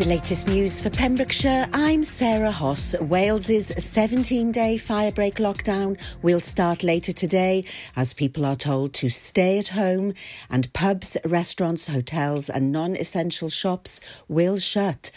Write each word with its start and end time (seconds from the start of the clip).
the 0.00 0.06
latest 0.06 0.48
news 0.48 0.80
for 0.80 0.88
Pembrokeshire, 0.88 1.68
I'm 1.74 2.02
Sarah 2.04 2.52
Hoss. 2.52 2.94
Wales's 3.02 3.66
17 3.66 4.50
day 4.50 4.78
firebreak 4.78 5.34
lockdown 5.34 6.00
will 6.22 6.40
start 6.40 6.82
later 6.82 7.12
today 7.12 7.66
as 7.94 8.14
people 8.14 8.46
are 8.46 8.54
told 8.56 8.94
to 8.94 9.10
stay 9.10 9.58
at 9.58 9.68
home 9.68 10.14
and 10.48 10.72
pubs, 10.72 11.18
restaurants, 11.26 11.88
hotels, 11.88 12.48
and 12.48 12.72
non 12.72 12.96
essential 12.96 13.50
shops 13.50 14.00
will 14.26 14.56
shut. 14.56 15.10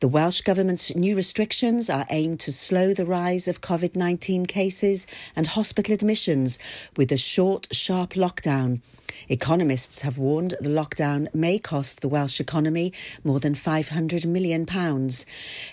The 0.00 0.08
Welsh 0.08 0.42
Government's 0.42 0.94
new 0.94 1.16
restrictions 1.16 1.88
are 1.88 2.04
aimed 2.10 2.40
to 2.40 2.52
slow 2.52 2.92
the 2.92 3.06
rise 3.06 3.48
of 3.48 3.62
COVID 3.62 3.96
19 3.96 4.44
cases 4.44 5.06
and 5.34 5.46
hospital 5.46 5.94
admissions 5.94 6.58
with 6.94 7.10
a 7.10 7.16
short, 7.16 7.68
sharp 7.74 8.10
lockdown. 8.10 8.82
Economists 9.28 10.02
have 10.02 10.18
warned 10.18 10.54
the 10.60 10.68
lockdown 10.68 11.32
may 11.34 11.58
cost 11.58 12.00
the 12.00 12.08
Welsh 12.08 12.40
economy 12.40 12.92
more 13.24 13.40
than 13.40 13.54
£500 13.54 14.26
million. 14.26 14.64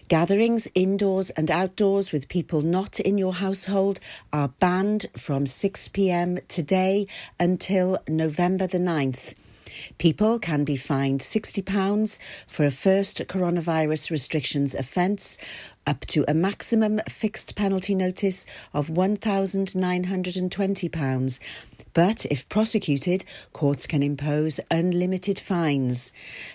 Gatherings 0.08 0.68
indoors 0.76 1.30
and 1.32 1.52
outdoors 1.52 2.12
with 2.12 2.28
people 2.28 2.62
not 2.62 3.00
in 3.00 3.18
your 3.18 3.34
household 3.34 4.00
are 4.32 4.50
banned 4.60 5.08
from 5.16 5.46
6pm 5.46 6.46
today 6.48 7.08
until 7.40 7.98
November 8.08 8.68
the 8.68 8.78
9th. 8.78 9.34
People 9.98 10.38
can 10.40 10.64
be 10.64 10.76
fined 10.76 11.22
£60 11.22 12.20
for 12.48 12.64
a 12.66 12.72
first 12.72 13.18
coronavirus 13.28 14.12
restrictions 14.12 14.76
offence, 14.76 15.38
up 15.88 16.06
to 16.08 16.26
a 16.28 16.34
maximum 16.34 17.00
fixed 17.10 17.56
penalty 17.56 17.96
notice 17.96 18.46
of 18.74 18.90
£1,920 18.90 21.40
but 21.94 22.26
if 22.26 22.48
prosecuted, 22.50 23.26
courts 23.54 23.88
can 23.88 24.04
impose 24.04 24.60
unlimited 24.72 25.40
fines. 25.40 26.12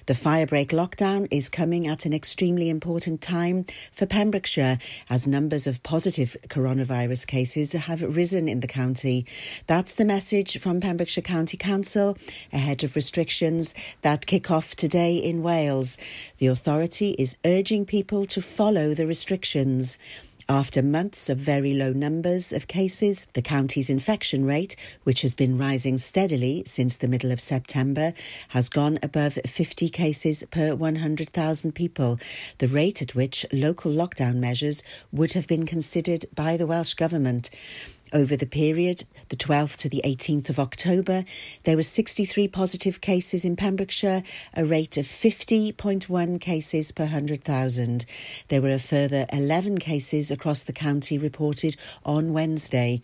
The 0.07 0.15
firebreak 0.15 0.69
lockdown 0.69 1.29
is 1.31 1.49
coming 1.49 1.87
at 1.87 2.07
an 2.07 2.13
extremely 2.13 2.69
important 2.69 3.21
time 3.21 3.65
for 3.93 4.07
Pembrokeshire 4.07 4.79
as 5.09 5.27
numbers 5.27 5.67
of 5.67 5.83
positive 5.83 6.37
coronavirus 6.49 7.27
cases 7.27 7.73
have 7.73 8.17
risen 8.17 8.49
in 8.49 8.61
the 8.61 8.67
county. 8.67 9.27
That's 9.67 9.95
the 9.95 10.05
message 10.05 10.59
from 10.59 10.81
Pembrokeshire 10.81 11.23
County 11.23 11.57
Council 11.57 12.17
ahead 12.53 12.85
of 12.85 12.97
restrictions 12.97 13.75
that 14.03 14.27
kick 14.27 14.51
off 14.51 14.75
today 14.75 15.17
in 15.17 15.43
Wales. 15.43 15.99
The 16.39 16.47
authority 16.47 17.11
is 17.19 17.37
urging 17.45 17.85
people 17.85 18.27
to 18.27 18.43
follow 18.43 18.95
the 18.95 19.07
restrictions. 19.07 19.99
After 20.51 20.83
months 20.83 21.29
of 21.29 21.37
very 21.37 21.75
low 21.75 21.93
numbers 21.93 22.55
of 22.55 22.69
cases, 22.69 23.27
the 23.35 23.43
county's 23.43 23.91
infection 23.91 24.47
rate, 24.47 24.77
which 25.03 25.21
has 25.21 25.35
been 25.35 25.59
rising 25.59 25.99
steadily 25.99 26.63
since 26.65 26.97
the 26.97 27.07
middle 27.07 27.31
of 27.33 27.39
September, 27.39 28.15
has 28.49 28.71
gone 28.71 28.99
above 29.03 29.35
50 29.35 29.91
cases 29.91 30.43
per 30.51 30.75
100,000 30.75 31.75
people, 31.75 32.19
the 32.59 32.67
rate 32.67 33.03
at 33.03 33.15
which 33.15 33.45
local 33.53 33.93
lockdown 33.93 34.37
measures 34.37 34.83
would 35.13 35.35
have 35.35 35.47
been 35.47 35.67
considered 35.67 36.25
by 36.35 36.57
the 36.57 36.67
Welsh 36.67 36.95
Government. 36.95 37.51
Over 38.13 38.37
the 38.37 38.47
period, 38.47 39.05
the 39.29 39.37
12th 39.37 39.77
to 39.79 39.89
the 39.89 40.01
18th 40.05 40.49
of 40.49 40.59
October, 40.59 41.25
there 41.65 41.77
were 41.77 41.83
63 41.83 42.49
positive 42.49 43.01
cases 43.01 43.45
in 43.45 43.55
Pembrokeshire, 43.55 44.23
a 44.55 44.65
rate 44.65 44.97
of 44.97 45.05
50.1 45.05 46.41
cases 46.41 46.91
per 46.91 47.05
100,000. 47.05 48.07
There 48.49 48.63
were 48.63 48.71
a 48.71 48.79
further 48.79 49.27
11 49.33 49.79
cases 49.79 50.31
across 50.31 50.65
the 50.65 50.73
county 50.73 51.19
reported 51.19 51.77
on 52.05 52.33
Wednesday. 52.33 53.03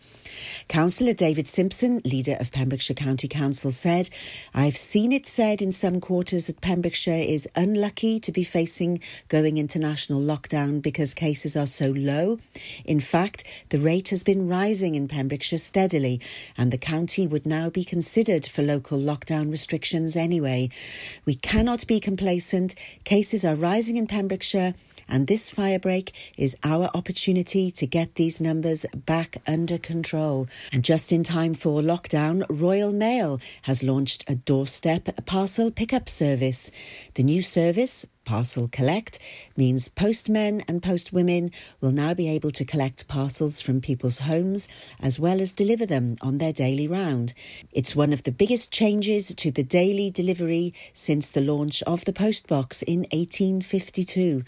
Councillor 0.69 1.13
David 1.13 1.47
Simpson, 1.47 2.01
leader 2.05 2.37
of 2.41 2.51
Pembrokeshire 2.51 2.95
County 2.95 3.29
Council, 3.29 3.71
said, 3.71 4.09
I've 4.55 4.77
seen 4.77 5.13
it 5.13 5.27
said 5.27 5.61
in 5.61 5.73
some 5.73 6.01
quarters 6.01 6.47
that 6.47 6.61
Pembrokeshire 6.61 7.25
is 7.29 7.49
unlucky 7.55 8.19
to 8.21 8.33
be 8.33 8.45
facing 8.45 9.01
going 9.29 9.59
into 9.59 9.79
national 9.79 10.21
lockdown 10.21 10.81
because 10.81 11.13
cases 11.13 11.57
are 11.57 11.67
so 11.67 11.91
low. 11.91 12.39
In 12.85 13.01
fact, 13.01 13.45
the 13.69 13.79
rate 13.79 14.09
has 14.09 14.25
been 14.25 14.49
rising 14.49 14.94
in 14.95 15.09
Pembrokeshire 15.09 15.59
steadily, 15.59 16.21
and 16.57 16.71
the 16.71 16.79
county 16.79 17.27
would 17.27 17.47
now 17.47 17.71
be 17.71 17.85
considered 17.85 18.47
for 18.47 18.63
local 18.63 18.99
lockdown 18.99 19.51
restrictions 19.51 20.17
anyway. 20.17 20.71
We 21.25 21.35
cannot 21.35 21.87
be 21.87 22.01
complacent. 22.01 22.75
Cases 23.05 23.45
are 23.45 23.55
rising 23.55 23.97
in 23.97 24.07
Pembrokeshire 24.07 24.75
and 25.09 25.27
this 25.27 25.51
firebreak 25.51 26.13
is 26.37 26.57
our 26.65 26.91
opportunity 26.95 27.71
to 27.71 27.87
get 27.87 28.15
these 28.15 28.41
numbers 28.41 28.87
back 28.95 29.37
under 29.47 29.79
control. 29.79 30.49
And 30.73 30.85
just 30.85 31.13
in 31.13 31.23
time 31.23 31.55
for 31.55 31.83
lockdown, 31.83 32.45
Royal 32.49 32.93
Mail 32.93 33.41
has 33.63 33.83
launched 33.83 34.25
a 34.29 34.35
doorstep 34.35 35.25
parcel 35.27 35.71
pickup 35.71 36.09
service. 36.09 36.71
The 37.15 37.23
new 37.23 37.43
service 37.43 38.07
Parcel 38.25 38.69
Collect 38.69 39.19
means 39.57 39.89
postmen 39.89 40.63
and 40.67 40.83
postwomen 40.83 41.53
will 41.81 41.93
now 41.93 42.15
be 42.15 42.29
able 42.29 42.51
to 42.53 42.65
collect 42.65 43.07
parcels 43.09 43.61
from 43.61 43.81
people's 43.81 44.19
homes 44.19 44.69
as 45.01 45.19
well 45.19 45.41
as 45.41 45.53
deliver 45.53 45.87
them 45.87 46.17
on 46.21 46.39
their 46.39 46.53
daily 46.53 46.89
round. 46.89 47.35
It's 47.73 47.95
one 47.95 48.13
of 48.13 48.23
the 48.23 48.33
biggest 48.33 48.73
changes 48.73 49.35
to 49.35 49.51
the 49.51 49.63
daily 49.63 50.11
delivery 50.11 50.75
since 50.93 51.31
the 51.31 51.41
launch 51.41 51.83
of 51.83 52.05
the 52.05 52.13
postbox 52.13 52.83
in 52.83 53.01
1852. 53.13 54.43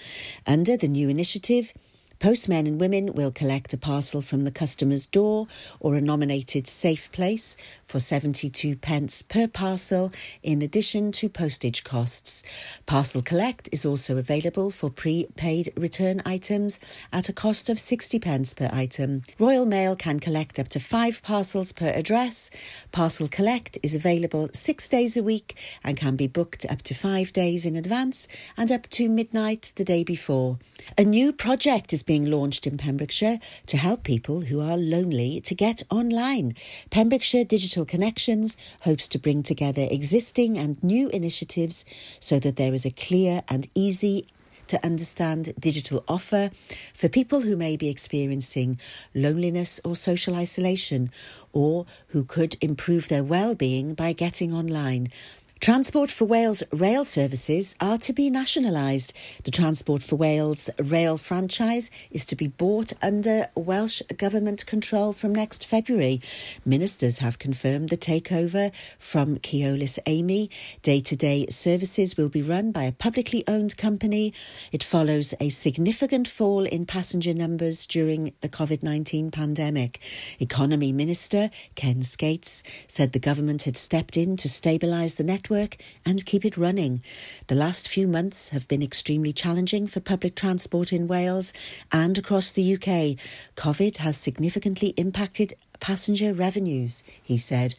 Under 0.47 0.77
the 0.77 0.89
new 0.89 1.09
initiative, 1.09 1.73
Postmen 2.19 2.67
and 2.67 2.81
women 2.81 3.13
will 3.13 3.31
collect 3.31 3.75
a 3.75 3.77
parcel 3.77 4.23
from 4.23 4.45
the 4.45 4.51
customer's 4.51 5.07
door 5.07 5.47
or 5.81 5.97
a 5.97 6.01
nominated 6.01 6.67
safe 6.67 7.13
place 7.13 7.59
for 7.85 8.01
72 8.01 8.77
pence 8.77 9.21
per 9.21 9.47
parcel 9.47 10.11
in 10.43 10.63
addition 10.63 11.13
to 11.13 11.29
postage 11.29 11.85
costs. 11.85 12.43
Parcel 12.87 13.21
Collect 13.21 13.69
is 13.71 13.85
also 13.85 14.17
available 14.17 14.71
for 14.71 14.89
prepaid 14.89 15.73
return 15.77 16.23
items 16.25 16.81
at 17.13 17.29
a 17.29 17.35
cost 17.35 17.69
of 17.69 17.79
60 17.79 18.19
pence 18.19 18.55
per 18.55 18.71
item. 18.73 19.23
Royal 19.39 19.67
Mail 19.67 19.95
can 19.95 20.19
collect 20.19 20.59
up 20.59 20.69
to 20.69 20.81
5 20.81 21.23
parcels 21.23 21.73
per 21.73 21.91
address. 21.91 22.51
Parcel 22.93 23.29
Collect 23.29 23.79
is 23.83 23.95
available 23.95 24.49
6 24.53 24.89
days 24.89 25.19
a 25.19 25.23
week 25.23 25.55
and 25.85 25.99
can 25.99 26.17
be 26.17 26.27
booked 26.27 26.65
up 26.71 26.81
to 26.83 26.95
5 26.95 27.33
days 27.35 27.67
in 27.67 27.77
advance 27.77 28.27
and 28.57 28.73
up 28.73 28.89
to 28.91 29.09
midnight 29.09 29.73
the 29.77 29.85
day 29.85 30.03
before. 30.03 30.59
A 30.97 31.05
new 31.05 31.33
project 31.33 31.93
is 31.93 32.03
being 32.07 32.31
launched 32.31 32.67
in 32.67 32.79
Pembrokeshire 32.79 33.39
to 33.67 33.77
help 33.77 34.05
people 34.05 34.43
who 34.43 34.61
are 34.61 34.77
lonely 34.77 35.41
to 35.43 35.55
get 35.55 35.83
online. 35.91 36.55
Pembrokeshire 36.91 37.45
Digital 37.45 37.85
Connections 37.85 38.57
hopes 38.81 39.09
to 39.09 39.19
bring 39.19 39.43
together 39.43 39.87
existing 39.91 40.57
and 40.57 40.83
new 40.83 41.09
initiatives 41.11 41.85
so 42.19 42.39
that 42.39 42.57
there 42.57 42.73
is 42.73 42.87
a 42.87 42.91
clear 42.91 43.43
and 43.49 43.69
easy 43.75 44.27
to 44.69 44.85
understand 44.85 45.53
digital 45.59 46.05
offer 46.09 46.51
for 46.95 47.09
people 47.09 47.43
who 47.43 47.57
may 47.57 47.77
be 47.77 47.89
experiencing 47.89 48.79
loneliness 49.15 49.81
or 49.85 49.95
social 49.95 50.35
isolation 50.35 51.11
or 51.53 51.87
who 52.09 52.25
could 52.25 52.57
improve 52.61 53.09
their 53.09 53.25
well-being 53.25 53.95
by 53.95 54.13
getting 54.13 54.53
online. 54.53 55.11
Transport 55.59 56.11
for 56.13 56.27
Wales 56.27 56.63
rail 56.71 57.05
services 57.05 57.75
are 57.81 57.99
to 57.99 58.13
be 58.13 58.31
nationalised. 58.31 59.15
The 59.43 59.51
Transport 59.51 60.03
for 60.03 60.15
Wales 60.15 60.71
rail 60.79 61.17
franchise 61.17 61.91
is 62.11 62.25
to 62.27 62.37
be 62.37 62.47
bought 62.47 62.93
under 63.03 63.47
Welsh 63.57 64.03
Government 64.17 64.65
control 64.67 65.13
from 65.13 65.35
next 65.35 65.67
February. 65.67 66.21
Ministers 66.65 67.19
have 67.19 67.41
confirmed 67.41 67.89
the 67.89 67.97
takeover 67.97 68.71
from 68.99 69.39
Keolis 69.39 69.99
Amey. 70.07 70.51
Day 70.83 71.01
to 71.01 71.17
day 71.17 71.47
services 71.49 72.17
will 72.17 72.29
be 72.29 72.43
run 72.43 72.71
by 72.71 72.85
a 72.85 72.93
publicly 72.93 73.43
owned 73.49 73.77
company. 73.77 74.35
It 74.71 74.85
follows 74.85 75.35
a 75.41 75.49
significant 75.49 76.29
fall 76.29 76.65
in 76.65 76.87
passenger 76.87 77.35
numbers 77.35 77.87
during 77.87 78.35
the 78.43 78.49
COVID 78.49 78.85
19 78.85 79.31
pandemic. 79.33 80.01
Economy 80.39 80.93
Minister 80.93 81.51
Ken 81.75 82.03
Skates 82.03 82.63
said 82.87 83.13
the 83.13 83.19
government 83.19 83.63
had 83.63 83.77
stepped 83.77 84.17
in 84.17 84.37
to 84.37 84.49
stabilise 84.49 85.17
the 85.17 85.25
network 85.25 85.46
network 85.47 85.77
and 86.05 86.27
keep 86.27 86.45
it 86.45 86.57
running. 86.57 87.03
The 87.47 87.55
last 87.55 87.89
few 87.89 88.09
months 88.09 88.51
have 88.51 88.67
been 88.69 88.83
extremely 88.83 89.33
challenging 89.33 89.87
for 89.87 90.01
public 90.01 90.35
transport 90.35 90.93
in 90.93 91.07
Wales 91.07 91.53
and 91.93 92.19
across 92.19 92.51
the 92.53 92.75
UK. 92.75 93.17
COVID 93.57 93.99
has 93.99 94.17
significantly 94.17 94.89
impacted 94.97 95.55
passenger 95.79 96.33
revenues, 96.33 97.05
he 97.23 97.39
said. 97.39 97.75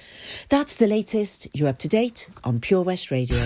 That's 0.50 0.76
the 0.76 0.88
latest. 0.88 1.48
You're 1.54 1.70
up 1.70 1.80
to 1.80 1.88
date 1.88 2.30
on 2.44 2.60
Pure 2.60 2.84
West 2.84 3.12
Radio. 3.12 3.38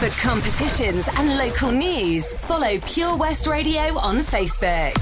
For 0.00 0.08
competitions 0.18 1.06
and 1.14 1.36
local 1.36 1.70
news, 1.70 2.32
follow 2.32 2.78
Pure 2.86 3.18
West 3.18 3.46
Radio 3.46 3.98
on 3.98 4.20
Facebook. 4.20 4.94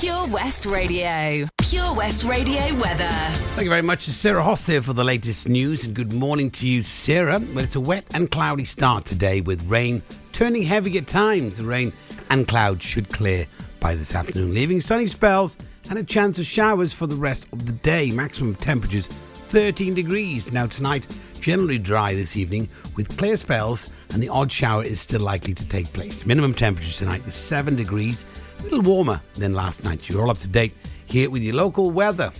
Pure 0.00 0.28
West 0.28 0.64
Radio. 0.64 1.46
Pure 1.58 1.92
West 1.92 2.24
Radio 2.24 2.74
weather. 2.76 3.10
Thank 3.10 3.64
you 3.64 3.68
very 3.68 3.82
much 3.82 4.06
to 4.06 4.12
Sarah 4.12 4.42
Hoss 4.42 4.66
here 4.66 4.80
for 4.80 4.94
the 4.94 5.04
latest 5.04 5.46
news, 5.46 5.84
and 5.84 5.94
good 5.94 6.14
morning 6.14 6.50
to 6.52 6.66
you, 6.66 6.82
Sarah. 6.82 7.38
Well, 7.38 7.64
it's 7.64 7.76
a 7.76 7.80
wet 7.80 8.06
and 8.14 8.30
cloudy 8.30 8.64
start 8.64 9.04
today 9.04 9.42
with 9.42 9.62
rain 9.68 10.02
turning 10.32 10.62
heavy 10.62 10.96
at 10.96 11.06
times. 11.06 11.58
The 11.58 11.64
rain 11.64 11.92
and 12.30 12.48
clouds 12.48 12.82
should 12.82 13.10
clear 13.10 13.46
by 13.80 13.94
this 13.94 14.14
afternoon, 14.14 14.54
leaving 14.54 14.80
sunny 14.80 15.06
spells 15.06 15.58
and 15.90 15.98
a 15.98 16.02
chance 16.02 16.38
of 16.38 16.46
showers 16.46 16.94
for 16.94 17.06
the 17.06 17.16
rest 17.16 17.46
of 17.52 17.66
the 17.66 17.72
day. 17.72 18.10
Maximum 18.10 18.54
temperatures 18.54 19.08
13 19.48 19.92
degrees. 19.92 20.50
Now, 20.50 20.66
tonight, 20.66 21.06
generally 21.40 21.78
dry 21.78 22.14
this 22.14 22.36
evening 22.36 22.68
with 22.96 23.16
clear 23.16 23.36
spells, 23.36 23.90
and 24.12 24.22
the 24.22 24.28
odd 24.28 24.50
shower 24.50 24.82
is 24.84 25.00
still 25.00 25.20
likely 25.20 25.54
to 25.54 25.64
take 25.66 25.92
place. 25.92 26.26
Minimum 26.26 26.54
temperatures 26.54 26.98
tonight 26.98 27.26
is 27.26 27.34
7 27.34 27.76
degrees, 27.76 28.24
a 28.60 28.62
little 28.64 28.82
warmer 28.82 29.20
than 29.34 29.54
last 29.54 29.84
night. 29.84 30.08
You're 30.08 30.22
all 30.22 30.30
up 30.30 30.38
to 30.38 30.48
date 30.48 30.74
here 31.06 31.30
with 31.30 31.42
your 31.42 31.54
local 31.54 31.90
weather. 31.90 32.32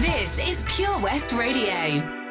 This 0.00 0.38
is 0.38 0.64
Pure 0.68 0.98
West 1.00 1.32
Radio. 1.32 2.23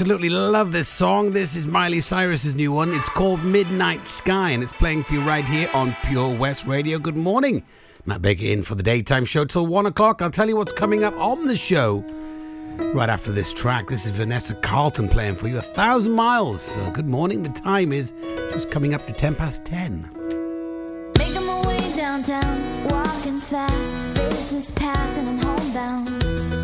absolutely 0.00 0.30
love 0.30 0.72
this 0.72 0.88
song. 0.88 1.32
This 1.32 1.54
is 1.54 1.66
Miley 1.66 2.00
Cyrus's 2.00 2.54
new 2.54 2.72
one. 2.72 2.94
It's 2.94 3.10
called 3.10 3.44
Midnight 3.44 4.08
Sky 4.08 4.48
and 4.48 4.62
it's 4.62 4.72
playing 4.72 5.02
for 5.02 5.12
you 5.12 5.20
right 5.20 5.46
here 5.46 5.68
on 5.74 5.94
Pure 6.04 6.36
West 6.36 6.66
Radio. 6.66 6.98
Good 6.98 7.18
morning. 7.18 7.62
Matt 8.06 8.22
Baker 8.22 8.46
in 8.46 8.62
for 8.62 8.74
the 8.74 8.82
daytime 8.82 9.26
show 9.26 9.44
till 9.44 9.66
one 9.66 9.84
o'clock. 9.84 10.22
I'll 10.22 10.30
tell 10.30 10.48
you 10.48 10.56
what's 10.56 10.72
coming 10.72 11.04
up 11.04 11.14
on 11.18 11.48
the 11.48 11.54
show 11.54 12.02
right 12.94 13.10
after 13.10 13.30
this 13.30 13.52
track. 13.52 13.88
This 13.88 14.06
is 14.06 14.12
Vanessa 14.12 14.54
Carlton 14.54 15.06
playing 15.06 15.36
for 15.36 15.48
you 15.48 15.58
a 15.58 15.60
thousand 15.60 16.12
miles. 16.12 16.62
So 16.62 16.90
good 16.92 17.06
morning. 17.06 17.42
The 17.42 17.50
time 17.50 17.92
is 17.92 18.14
just 18.52 18.70
coming 18.70 18.94
up 18.94 19.06
to 19.06 19.12
10 19.12 19.34
past 19.34 19.66
10. 19.66 20.00
Making 21.18 21.44
my 21.44 21.62
way 21.66 21.92
downtown, 21.94 22.88
walking 22.88 23.36
fast, 23.36 24.16
faces 24.16 24.72
I'm 24.80 25.36
homebound. 25.40 26.59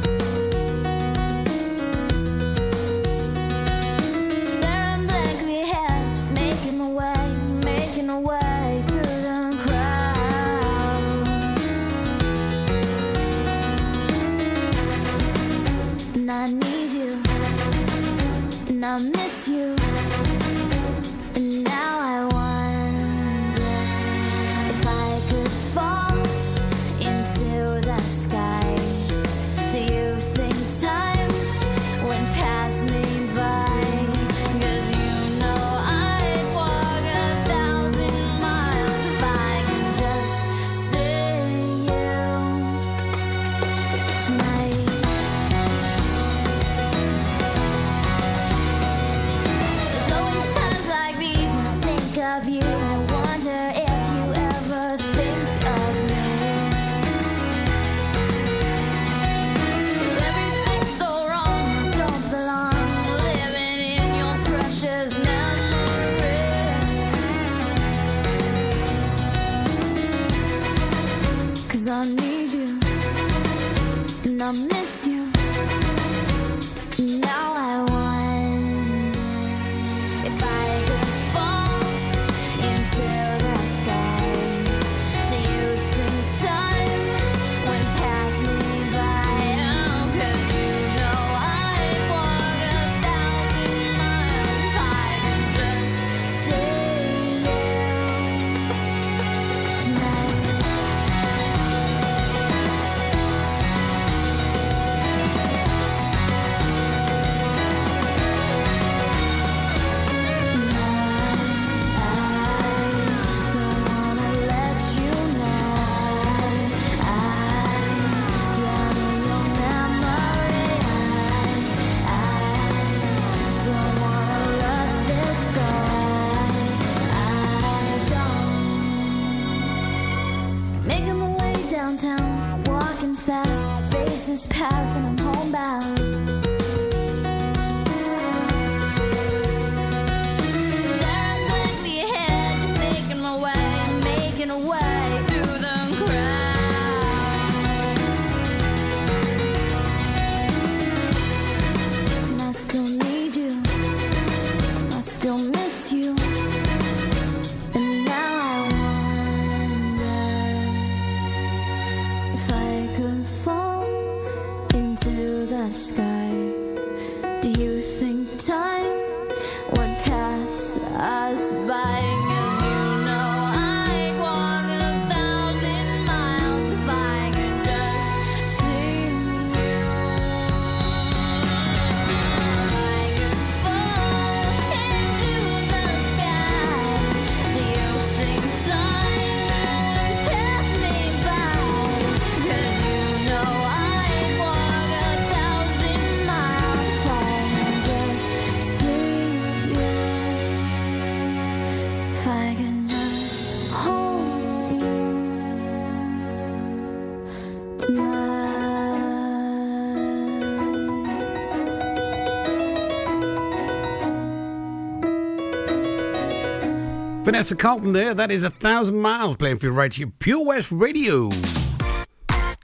Vanessa 217.26 217.56
Carlton 217.56 217.92
there. 217.92 218.14
That 218.14 218.30
is 218.30 218.45
a 218.45 218.50
thousand 218.50 219.00
miles 219.00 219.35
playing 219.35 219.59
for 219.59 219.66
you 219.66 219.73
right 219.73 219.92
here. 219.92 220.06
Pure 220.21 220.45
West 220.45 220.71
Radio. 220.71 221.28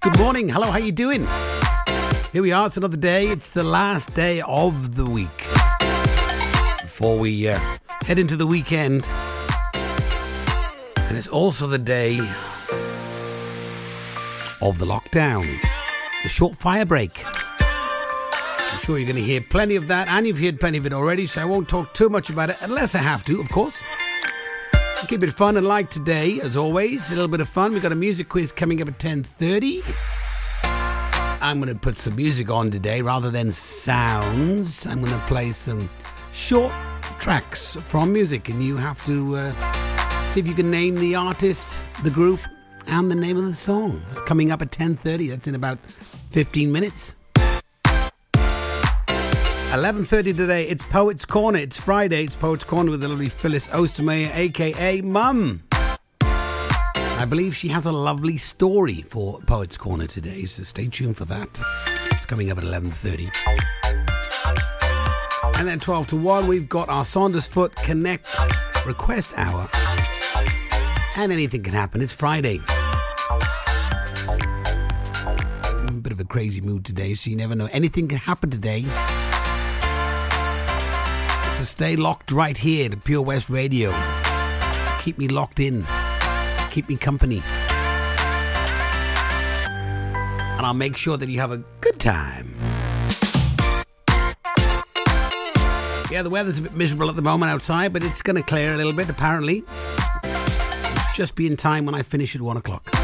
Good 0.00 0.16
morning. 0.20 0.48
Hello, 0.48 0.70
how 0.70 0.78
you 0.78 0.92
doing? 0.92 1.26
Here 2.32 2.42
we 2.42 2.52
are. 2.52 2.68
It's 2.68 2.76
another 2.76 2.96
day. 2.96 3.26
It's 3.26 3.50
the 3.50 3.64
last 3.64 4.14
day 4.14 4.40
of 4.42 4.94
the 4.94 5.04
week. 5.04 5.36
Before 6.80 7.18
we 7.18 7.48
uh, 7.48 7.58
head 8.04 8.20
into 8.20 8.36
the 8.36 8.46
weekend. 8.46 9.04
And 9.74 11.18
it's 11.18 11.26
also 11.26 11.66
the 11.66 11.76
day 11.76 12.20
of 14.60 14.78
the 14.78 14.86
lockdown. 14.86 15.44
The 16.22 16.28
short 16.28 16.54
fire 16.54 16.84
break. 16.84 17.20
I'm 17.24 18.78
sure 18.78 18.96
you're 18.96 19.08
going 19.08 19.16
to 19.16 19.22
hear 19.22 19.40
plenty 19.40 19.74
of 19.74 19.88
that, 19.88 20.06
and 20.06 20.24
you've 20.24 20.38
heard 20.38 20.60
plenty 20.60 20.78
of 20.78 20.86
it 20.86 20.92
already, 20.92 21.26
so 21.26 21.42
I 21.42 21.46
won't 21.46 21.68
talk 21.68 21.92
too 21.94 22.08
much 22.08 22.30
about 22.30 22.50
it, 22.50 22.58
unless 22.60 22.94
I 22.94 22.98
have 22.98 23.24
to, 23.24 23.40
of 23.40 23.48
course. 23.48 23.82
Keep 25.08 25.24
it 25.24 25.32
fun 25.32 25.56
and 25.56 25.66
light 25.66 25.90
today, 25.90 26.40
as 26.40 26.56
always. 26.56 27.10
A 27.10 27.14
little 27.14 27.28
bit 27.28 27.40
of 27.40 27.48
fun. 27.48 27.72
We've 27.72 27.82
got 27.82 27.92
a 27.92 27.96
music 27.96 28.28
quiz 28.28 28.52
coming 28.52 28.80
up 28.80 28.88
at 28.88 28.98
10.30. 28.98 29.82
I'm 31.42 31.60
going 31.60 31.74
to 31.74 31.78
put 31.78 31.96
some 31.96 32.16
music 32.16 32.50
on 32.50 32.70
today 32.70 33.02
rather 33.02 33.30
than 33.30 33.52
sounds. 33.52 34.86
I'm 34.86 35.00
going 35.00 35.12
to 35.12 35.26
play 35.26 35.52
some 35.52 35.90
short 36.32 36.72
tracks 37.18 37.76
from 37.76 38.12
music, 38.12 38.48
and 38.48 38.62
you 38.64 38.76
have 38.76 39.04
to 39.06 39.36
uh, 39.36 39.52
see 40.30 40.40
if 40.40 40.46
you 40.46 40.54
can 40.54 40.70
name 40.70 40.94
the 40.94 41.14
artist, 41.14 41.76
the 42.04 42.10
group, 42.10 42.40
and 42.86 43.10
the 43.10 43.16
name 43.16 43.36
of 43.36 43.44
the 43.44 43.54
song. 43.54 44.00
It's 44.12 44.22
coming 44.22 44.50
up 44.50 44.62
at 44.62 44.70
10.30. 44.70 45.30
That's 45.30 45.46
in 45.46 45.54
about 45.54 45.78
15 46.30 46.72
minutes. 46.72 47.14
11.30 49.72 50.36
today, 50.36 50.64
it's 50.64 50.84
Poets 50.84 51.24
Corner. 51.24 51.58
It's 51.58 51.80
Friday, 51.80 52.24
it's 52.24 52.36
Poets 52.36 52.62
Corner 52.62 52.90
with 52.90 53.00
the 53.00 53.08
lovely 53.08 53.30
Phyllis 53.30 53.68
Ostermeyer, 53.68 54.30
a.k.a. 54.34 55.00
Mum. 55.00 55.62
I 56.20 57.24
believe 57.26 57.56
she 57.56 57.68
has 57.68 57.86
a 57.86 57.90
lovely 57.90 58.36
story 58.36 59.00
for 59.00 59.40
Poets 59.46 59.78
Corner 59.78 60.06
today, 60.06 60.44
so 60.44 60.62
stay 60.62 60.88
tuned 60.88 61.16
for 61.16 61.24
that. 61.24 61.62
It's 62.10 62.26
coming 62.26 62.50
up 62.50 62.58
at 62.58 62.64
11.30. 62.64 63.30
And 65.58 65.66
then 65.66 65.80
12 65.80 66.06
to 66.08 66.16
1, 66.16 66.48
we've 66.48 66.68
got 66.68 66.90
our 66.90 67.04
Saundersfoot 67.04 67.74
Connect 67.76 68.28
Request 68.84 69.32
Hour. 69.38 69.70
And 71.16 71.32
anything 71.32 71.62
can 71.62 71.72
happen, 71.72 72.02
it's 72.02 72.12
Friday. 72.12 72.60
Bit 76.02 76.12
of 76.12 76.20
a 76.20 76.24
crazy 76.24 76.60
mood 76.60 76.84
today, 76.84 77.14
so 77.14 77.30
you 77.30 77.36
never 77.36 77.54
know. 77.54 77.70
Anything 77.72 78.06
can 78.08 78.18
happen 78.18 78.50
today. 78.50 78.84
Stay 81.82 81.96
locked 81.96 82.30
right 82.30 82.56
here 82.56 82.88
to 82.88 82.96
Pure 82.96 83.22
West 83.22 83.50
Radio. 83.50 83.92
Keep 85.00 85.18
me 85.18 85.26
locked 85.26 85.58
in. 85.58 85.84
Keep 86.70 86.88
me 86.88 86.96
company. 86.96 87.42
And 89.66 90.64
I'll 90.64 90.74
make 90.74 90.96
sure 90.96 91.16
that 91.16 91.28
you 91.28 91.40
have 91.40 91.50
a 91.50 91.56
good 91.80 91.98
time. 91.98 92.54
Yeah, 96.08 96.22
the 96.22 96.30
weather's 96.30 96.60
a 96.60 96.62
bit 96.62 96.74
miserable 96.74 97.10
at 97.10 97.16
the 97.16 97.22
moment 97.22 97.50
outside, 97.50 97.92
but 97.92 98.04
it's 98.04 98.22
going 98.22 98.36
to 98.36 98.44
clear 98.44 98.74
a 98.74 98.76
little 98.76 98.92
bit, 98.92 99.08
apparently. 99.08 99.64
Just 101.16 101.34
be 101.34 101.48
in 101.48 101.56
time 101.56 101.84
when 101.84 101.96
I 101.96 102.02
finish 102.02 102.36
at 102.36 102.42
one 102.42 102.58
o'clock. 102.58 103.01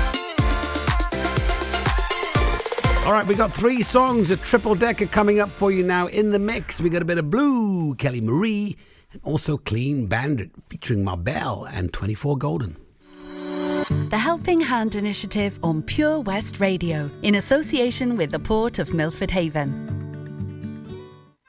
All 3.09 3.15
right, 3.15 3.27
we 3.27 3.35
got 3.35 3.51
three 3.51 3.81
songs, 3.81 4.31
a 4.31 4.37
triple 4.37 4.75
decker 4.75 5.07
coming 5.07 5.41
up 5.41 5.49
for 5.49 5.71
you 5.71 5.83
now 5.83 6.09
in 6.09 6.31
the 6.31 6.39
mix. 6.39 6.79
We 6.79 6.91
got 6.91 7.01
a 7.01 7.07
bit 7.07 7.17
of 7.17 7.31
Blue, 7.31 7.95
Kelly 7.95 8.21
Marie, 8.21 8.77
and 9.13 9.23
also 9.25 9.57
Clean 9.57 10.05
Bandit 10.05 10.51
featuring 10.69 11.05
Mabel 11.05 11.65
and 11.65 11.91
24 11.91 12.37
Golden. 12.37 12.77
The 14.11 14.19
Helping 14.19 14.61
Hand 14.61 14.95
Initiative 14.95 15.59
on 15.63 15.81
Pure 15.85 16.21
West 16.21 16.61
Radio 16.61 17.11
in 17.23 17.37
association 17.37 18.19
with 18.19 18.31
the 18.31 18.39
Port 18.39 18.79
of 18.79 18.93
Milford 18.93 19.31
Haven. 19.31 19.89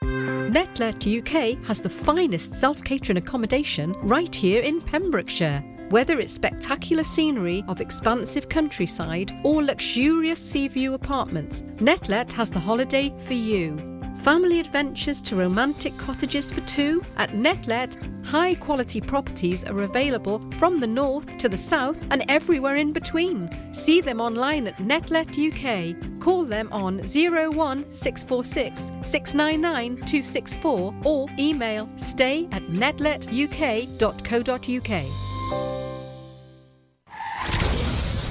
Netlet 0.00 1.04
UK 1.06 1.62
has 1.66 1.82
the 1.82 1.90
finest 1.90 2.54
self 2.54 2.82
catering 2.84 3.18
accommodation 3.18 3.92
right 4.00 4.34
here 4.34 4.62
in 4.62 4.80
Pembrokeshire. 4.80 5.62
Whether 5.90 6.18
it's 6.20 6.32
spectacular 6.32 7.02
scenery 7.02 7.64
of 7.66 7.80
expansive 7.80 8.48
countryside 8.48 9.36
or 9.42 9.60
luxurious 9.60 10.38
sea 10.38 10.68
view 10.68 10.94
apartments, 10.94 11.62
Netlet 11.78 12.30
has 12.30 12.48
the 12.48 12.60
holiday 12.60 13.12
for 13.18 13.34
you. 13.34 13.76
Family 14.18 14.60
adventures 14.60 15.20
to 15.22 15.34
romantic 15.34 15.98
cottages 15.98 16.52
for 16.52 16.60
two 16.60 17.02
at 17.16 17.30
Netlet. 17.30 17.96
High 18.24 18.54
quality 18.54 19.00
properties 19.00 19.64
are 19.64 19.82
available 19.82 20.38
from 20.52 20.78
the 20.78 20.86
north 20.86 21.36
to 21.38 21.48
the 21.48 21.56
south 21.56 21.98
and 22.12 22.24
everywhere 22.28 22.76
in 22.76 22.92
between. 22.92 23.50
See 23.74 24.00
them 24.00 24.20
online 24.20 24.68
at 24.68 24.76
Netlet 24.76 25.36
UK. 25.36 25.96
Call 26.20 26.44
them 26.44 26.68
on 26.70 26.98
01 26.98 27.92
646 27.92 28.92
699 29.02 29.96
264 29.96 30.94
or 31.04 31.26
email 31.36 31.88
stay 31.96 32.46
at 32.52 32.62
netletuk.co.uk. 32.68 35.29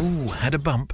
Ooh, 0.01 0.27
had 0.29 0.53
a 0.53 0.59
bump? 0.59 0.93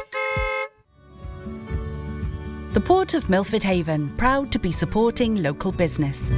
The 2.73 2.79
Port 2.79 3.13
of 3.15 3.29
Milford 3.29 3.63
Haven, 3.63 4.15
proud 4.15 4.49
to 4.53 4.57
be 4.57 4.71
supporting 4.71 5.43
local 5.43 5.73
business. 5.73 6.29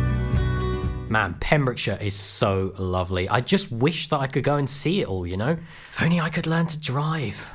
Man, 1.08 1.36
Pembrokeshire 1.40 2.00
is 2.02 2.16
so 2.16 2.74
lovely. 2.80 3.30
I 3.30 3.40
just 3.40 3.72
wish 3.72 4.08
that 4.08 4.18
I 4.18 4.26
could 4.26 4.44
go 4.44 4.56
and 4.56 4.68
see 4.68 5.02
it 5.02 5.08
all, 5.08 5.28
you 5.28 5.38
know? 5.38 5.52
If 5.92 6.02
only 6.02 6.20
I 6.20 6.30
could 6.30 6.48
learn 6.48 6.66
to 6.66 6.80
drive. 6.80 7.48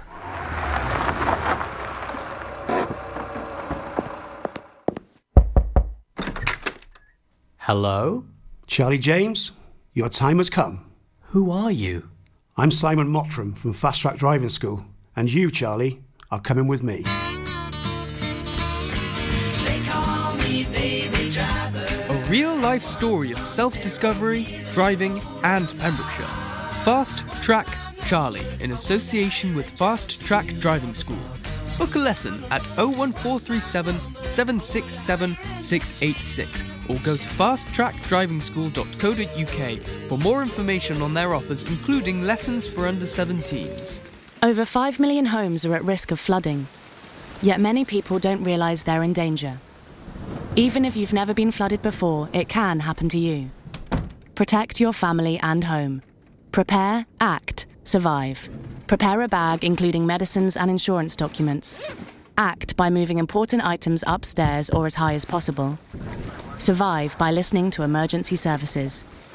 Hello? 7.57 8.27
Charlie 8.69 8.99
James, 8.99 9.51
your 9.93 10.09
time 10.09 10.39
has 10.39 10.49
come. 10.49 10.89
Who 11.31 11.51
are 11.51 11.73
you? 11.73 12.11
I'm 12.57 12.71
Simon 12.71 13.09
Mottram 13.09 13.57
from 13.57 13.73
Fast 13.73 14.03
Track 14.03 14.19
Driving 14.19 14.51
School, 14.51 14.87
and 15.17 15.33
you, 15.33 15.51
Charlie, 15.51 16.05
are 16.31 16.41
coming 16.41 16.69
with 16.69 16.85
me. 16.85 17.03
Real 22.29 22.55
life 22.57 22.83
story 22.83 23.33
of 23.33 23.41
self 23.41 23.81
discovery, 23.81 24.47
driving, 24.73 25.23
and 25.45 25.69
Pembrokeshire. 25.79 26.27
Fast 26.85 27.21
Track 27.43 27.67
Charlie 28.07 28.47
in 28.61 28.73
association 28.73 29.57
with 29.57 29.71
Fast 29.71 30.21
Track 30.21 30.47
Driving 30.59 30.93
School. 30.95 31.17
Book 31.79 31.95
a 31.95 31.99
lesson 31.99 32.45
at 32.51 32.67
01437 32.77 33.99
767 34.23 35.37
686 35.61 36.63
or 36.89 36.97
go 37.01 37.15
to 37.17 37.29
fasttrackdrivingschool.co.uk 37.29 39.83
for 40.09 40.19
more 40.19 40.43
information 40.43 41.03
on 41.03 41.15
their 41.15 41.35
offers, 41.35 41.63
including 41.65 42.23
lessons 42.23 42.67
for 42.67 42.89
under 42.89 43.05
17s. 43.05 44.01
Over 44.43 44.65
5 44.65 44.99
million 44.99 45.27
homes 45.27 45.67
are 45.67 45.77
at 45.77 45.85
risk 45.85 46.11
of 46.11 46.19
flooding, 46.19 46.67
yet 47.43 47.61
many 47.61 47.85
people 47.85 48.19
don't 48.19 48.43
realise 48.43 48.85
they're 48.85 49.03
in 49.03 49.13
danger. 49.13 49.59
Even 50.59 50.85
if 50.85 50.97
you've 50.97 51.13
never 51.13 51.33
been 51.33 51.53
flooded 51.53 51.83
before, 51.83 52.29
it 52.33 52.49
can 52.49 52.81
happen 52.81 53.09
to 53.11 53.17
you. 53.17 53.53
Protect 54.35 54.81
your 54.81 54.93
family 54.93 55.39
and 55.39 55.63
home. 55.63 56.03
Prepare, 56.51 57.07
act, 57.21 57.67
survive. 57.85 58.51
Prepare 58.89 59.23
a 59.23 59.29
bag 59.29 59.63
including 59.63 60.05
medicines 60.05 60.57
and 60.57 60.69
insurance 60.69 61.15
documents. 61.15 61.95
Act 62.37 62.77
by 62.77 62.91
moving 62.91 63.19
important 63.19 63.65
items 63.65 64.03
upstairs 64.09 64.69
or 64.71 64.85
as 64.85 64.97
high 64.97 65.15
as 65.15 65.25
possible. 65.25 65.79
Survive 66.59 67.17
by 67.19 67.31
listening 67.31 67.71
to 67.71 67.85
emergency 67.85 68.35
services. 68.35 69.05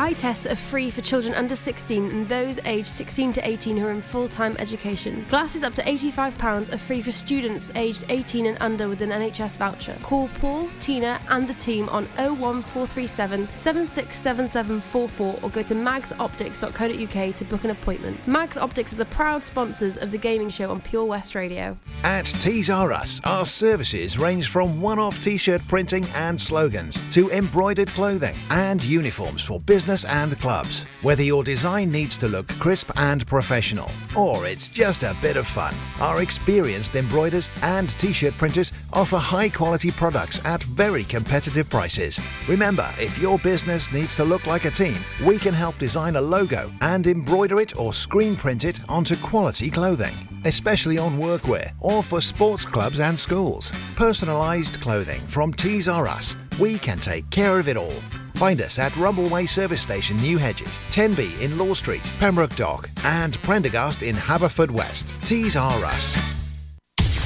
Eye 0.00 0.14
tests 0.14 0.46
are 0.46 0.56
free 0.56 0.90
for 0.90 1.02
children 1.02 1.34
under 1.34 1.54
16 1.54 2.10
and 2.10 2.26
those 2.26 2.58
aged 2.64 2.86
16 2.86 3.34
to 3.34 3.46
18 3.46 3.76
who 3.76 3.86
are 3.86 3.90
in 3.90 4.00
full 4.00 4.30
time 4.30 4.56
education. 4.58 5.26
Glasses 5.28 5.62
up 5.62 5.74
to 5.74 5.82
£85 5.82 6.72
are 6.72 6.78
free 6.78 7.02
for 7.02 7.12
students 7.12 7.70
aged 7.74 8.06
18 8.08 8.46
and 8.46 8.56
under 8.62 8.88
with 8.88 9.02
an 9.02 9.10
NHS 9.10 9.58
voucher. 9.58 9.94
Call 10.02 10.28
Paul, 10.40 10.70
Tina, 10.80 11.20
and 11.28 11.46
the 11.46 11.52
team 11.52 11.86
on 11.90 12.06
01437 12.16 13.46
767744 13.48 15.38
or 15.42 15.50
go 15.50 15.62
to 15.62 15.74
magsoptics.co.uk 15.74 17.34
to 17.34 17.44
book 17.44 17.64
an 17.64 17.70
appointment. 17.70 18.26
Mags 18.26 18.56
Optics 18.56 18.94
are 18.94 18.96
the 18.96 19.04
proud 19.04 19.44
sponsors 19.44 19.98
of 19.98 20.12
the 20.12 20.18
gaming 20.18 20.48
show 20.48 20.70
on 20.70 20.80
Pure 20.80 21.04
West 21.04 21.34
Radio. 21.34 21.76
At 22.04 22.24
Tees 22.24 22.70
R 22.70 22.90
Us, 22.94 23.20
our 23.24 23.44
services 23.44 24.18
range 24.18 24.48
from 24.48 24.80
one 24.80 24.98
off 24.98 25.22
t 25.22 25.36
shirt 25.36 25.60
printing 25.68 26.06
and 26.14 26.40
slogans 26.40 26.98
to 27.12 27.30
embroidered 27.32 27.88
clothing 27.88 28.34
and 28.48 28.82
uniforms 28.82 29.42
for 29.42 29.60
business 29.60 29.89
and 30.04 30.38
clubs. 30.38 30.84
Whether 31.02 31.22
your 31.22 31.42
design 31.42 31.90
needs 31.90 32.16
to 32.18 32.28
look 32.28 32.48
crisp 32.58 32.90
and 32.96 33.26
professional 33.26 33.90
or 34.16 34.46
it's 34.46 34.68
just 34.68 35.02
a 35.02 35.16
bit 35.20 35.36
of 35.36 35.46
fun, 35.46 35.74
our 36.00 36.22
experienced 36.22 36.94
embroiders 36.94 37.50
and 37.62 37.90
t 37.90 38.12
shirt 38.12 38.34
printers 38.34 38.72
offer 38.92 39.18
high 39.18 39.48
quality 39.48 39.90
products 39.90 40.40
at 40.44 40.62
very 40.62 41.04
competitive 41.04 41.68
prices. 41.68 42.20
Remember, 42.48 42.88
if 42.98 43.18
your 43.18 43.38
business 43.38 43.92
needs 43.92 44.16
to 44.16 44.24
look 44.24 44.46
like 44.46 44.64
a 44.64 44.70
team, 44.70 44.96
we 45.24 45.38
can 45.38 45.54
help 45.54 45.76
design 45.78 46.16
a 46.16 46.20
logo 46.20 46.72
and 46.80 47.06
embroider 47.06 47.60
it 47.60 47.76
or 47.78 47.92
screen 47.92 48.36
print 48.36 48.64
it 48.64 48.80
onto 48.88 49.16
quality 49.16 49.70
clothing 49.70 50.14
especially 50.44 50.98
on 50.98 51.18
workwear 51.18 51.72
or 51.80 52.02
for 52.02 52.20
sports 52.20 52.64
clubs 52.64 53.00
and 53.00 53.18
schools. 53.18 53.70
Personalised 53.94 54.80
clothing 54.80 55.20
from 55.26 55.52
Tees 55.52 55.88
R 55.88 56.08
Us. 56.08 56.36
We 56.60 56.78
can 56.78 56.98
take 56.98 57.28
care 57.30 57.58
of 57.58 57.68
it 57.68 57.78
all. 57.78 57.98
Find 58.34 58.60
us 58.60 58.78
at 58.78 58.92
Rumbleway 58.92 59.48
Service 59.48 59.80
Station, 59.80 60.18
New 60.18 60.36
Hedges, 60.36 60.78
10B 60.90 61.40
in 61.40 61.56
Law 61.56 61.72
Street, 61.72 62.02
Pembroke 62.18 62.54
Dock, 62.54 62.90
and 63.02 63.38
Prendergast 63.38 64.02
in 64.02 64.14
Haverfordwest. 64.14 65.26
Tees 65.26 65.56
R 65.56 65.82
Us. 65.82 66.16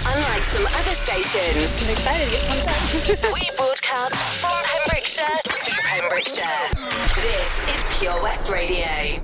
Unlike 0.07 0.43
some 0.43 0.67
other 0.67 0.95
stations, 0.95 1.83
I'm 1.83 1.91
excited 1.91 2.31
to 2.31 2.37
get 2.37 2.47
pumped 2.47 2.69
up. 2.69 3.35
we 3.35 3.51
broadcast 3.57 4.15
from 4.39 4.53
Pembrokeshire 4.63 5.41
to 5.45 5.73
Pembrokeshire. 5.83 6.69
This 7.17 7.59
is 7.75 7.99
Pure 7.99 8.23
West 8.23 8.49
Radio. 8.51 9.21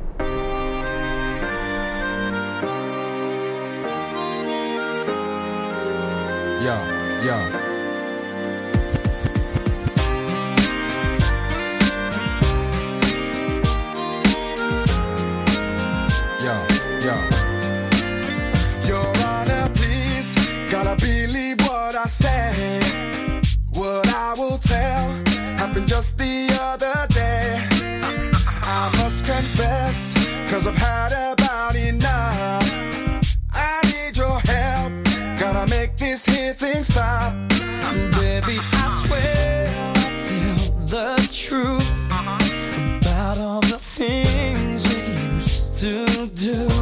Yeah, 6.63 7.25
yeah. 7.25 7.70
Yeah, 7.70 7.70
just 26.01 26.17
the 26.17 26.49
other 26.63 27.07
day. 27.13 27.61
I 28.79 28.91
must 28.97 29.23
confess, 29.27 30.15
cause 30.51 30.67
I've 30.67 30.75
had 30.75 31.13
about 31.33 31.77
enough. 31.77 32.65
I 33.53 33.83
need 33.93 34.17
your 34.17 34.39
help, 34.55 34.93
gotta 35.39 35.67
make 35.69 35.99
this 35.99 36.25
here 36.25 36.55
thing 36.55 36.83
stop. 36.85 37.35
Baby, 38.19 38.57
I 38.83 38.87
swear 39.05 39.67
tell 40.25 40.71
the 40.95 41.29
truth 41.31 42.07
about 43.03 43.37
all 43.39 43.61
the 43.61 43.79
things 43.79 44.89
we 44.89 45.01
used 45.35 45.79
to 45.81 46.27
do. 46.29 46.80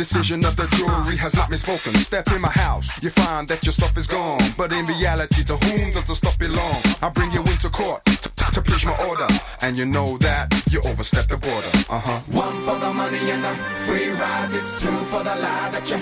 decision 0.00 0.42
of 0.46 0.56
the 0.56 0.66
jury 0.78 1.14
has 1.14 1.36
not 1.36 1.50
been 1.50 1.58
spoken. 1.58 1.92
Step 1.96 2.26
in 2.32 2.40
my 2.40 2.48
house, 2.48 3.02
you 3.02 3.10
find 3.10 3.46
that 3.46 3.62
your 3.66 3.72
stuff 3.72 3.94
is 3.98 4.06
gone. 4.06 4.40
But 4.56 4.72
in 4.72 4.86
reality, 4.86 5.44
to 5.44 5.56
whom 5.56 5.90
does 5.90 6.04
the 6.04 6.14
stuff 6.14 6.38
belong? 6.38 6.80
I 7.02 7.10
bring 7.10 7.30
you 7.32 7.40
into 7.40 7.68
court 7.68 8.02
to 8.54 8.62
preach 8.62 8.86
my 8.86 8.96
order. 9.06 9.28
And 9.60 9.76
you 9.76 9.84
know 9.84 10.16
that 10.18 10.46
you 10.70 10.80
overstep 10.90 11.28
the 11.28 11.36
border. 11.36 11.72
Uh 11.90 12.00
huh. 12.00 12.20
One 12.32 12.56
for 12.64 12.78
the 12.80 12.92
money 12.92 13.30
and 13.30 13.44
the 13.44 13.54
free 13.86 14.08
rise. 14.10 14.54
It's 14.54 14.80
two 14.80 14.96
for 15.12 15.22
the 15.22 15.36
lie 15.36 15.70
that 15.74 15.84
you 15.90 15.98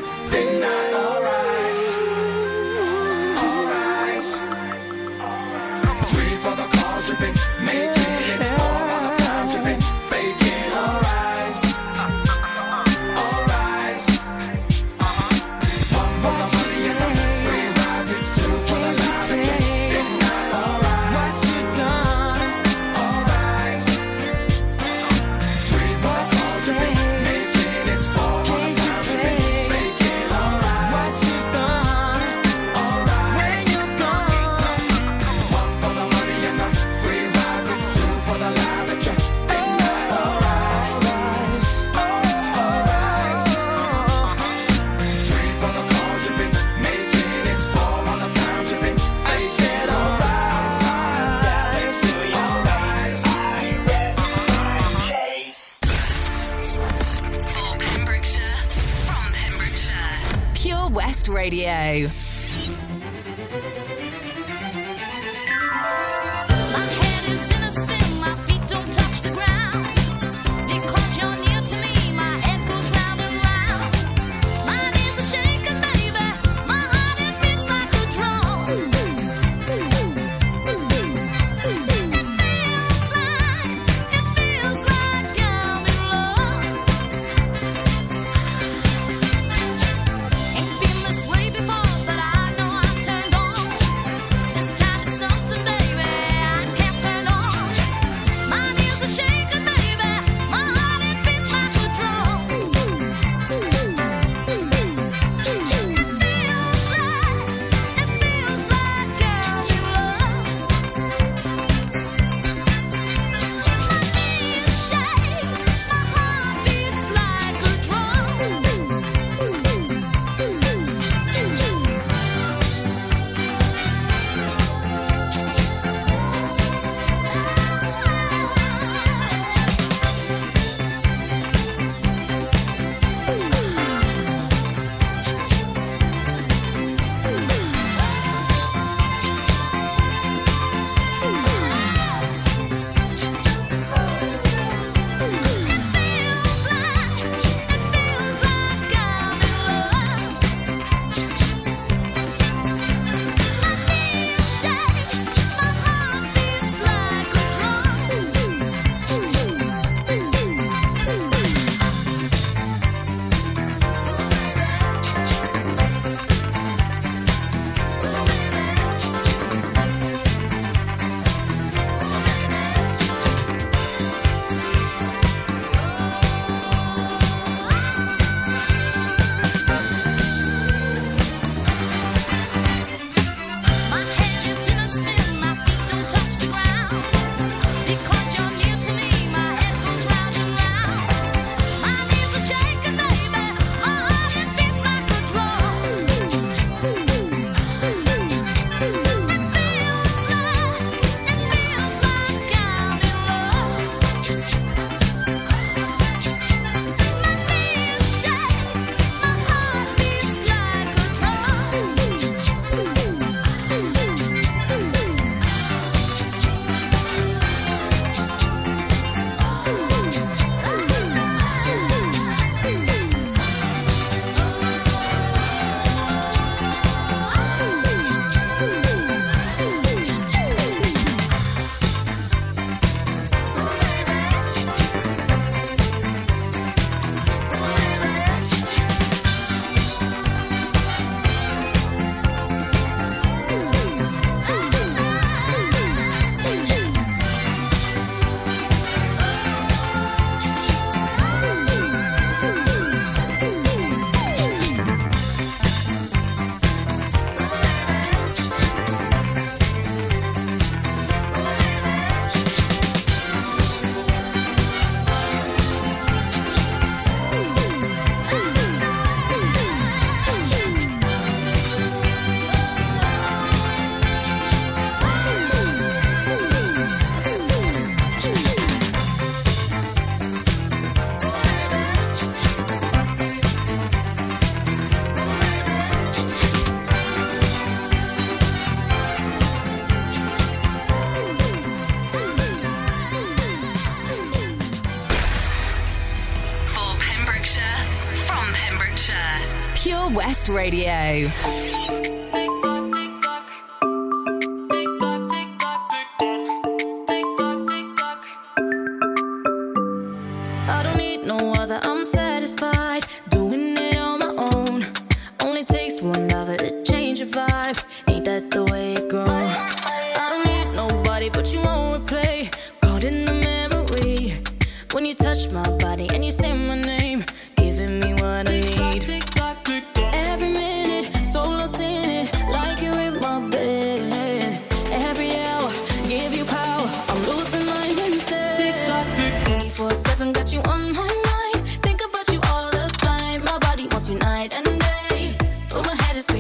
Radio. 300.70 301.57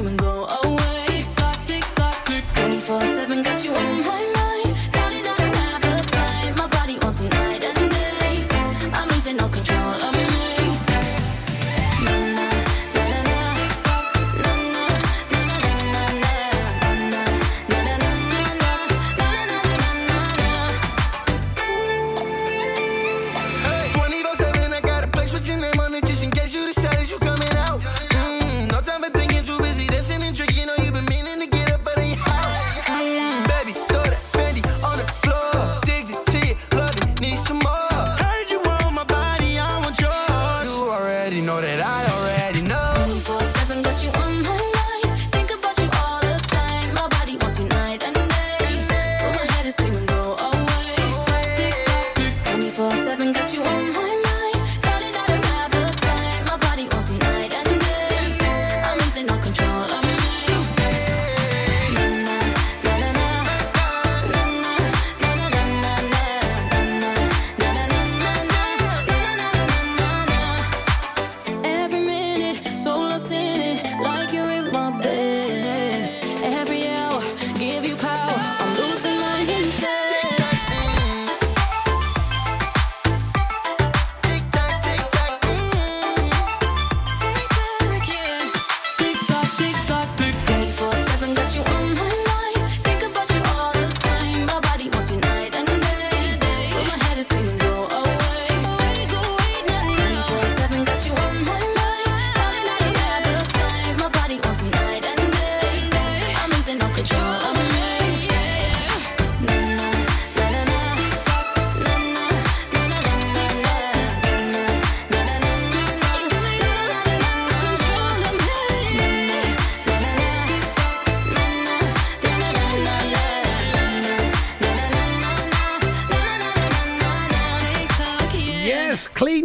My 0.04 0.10
head 0.10 0.37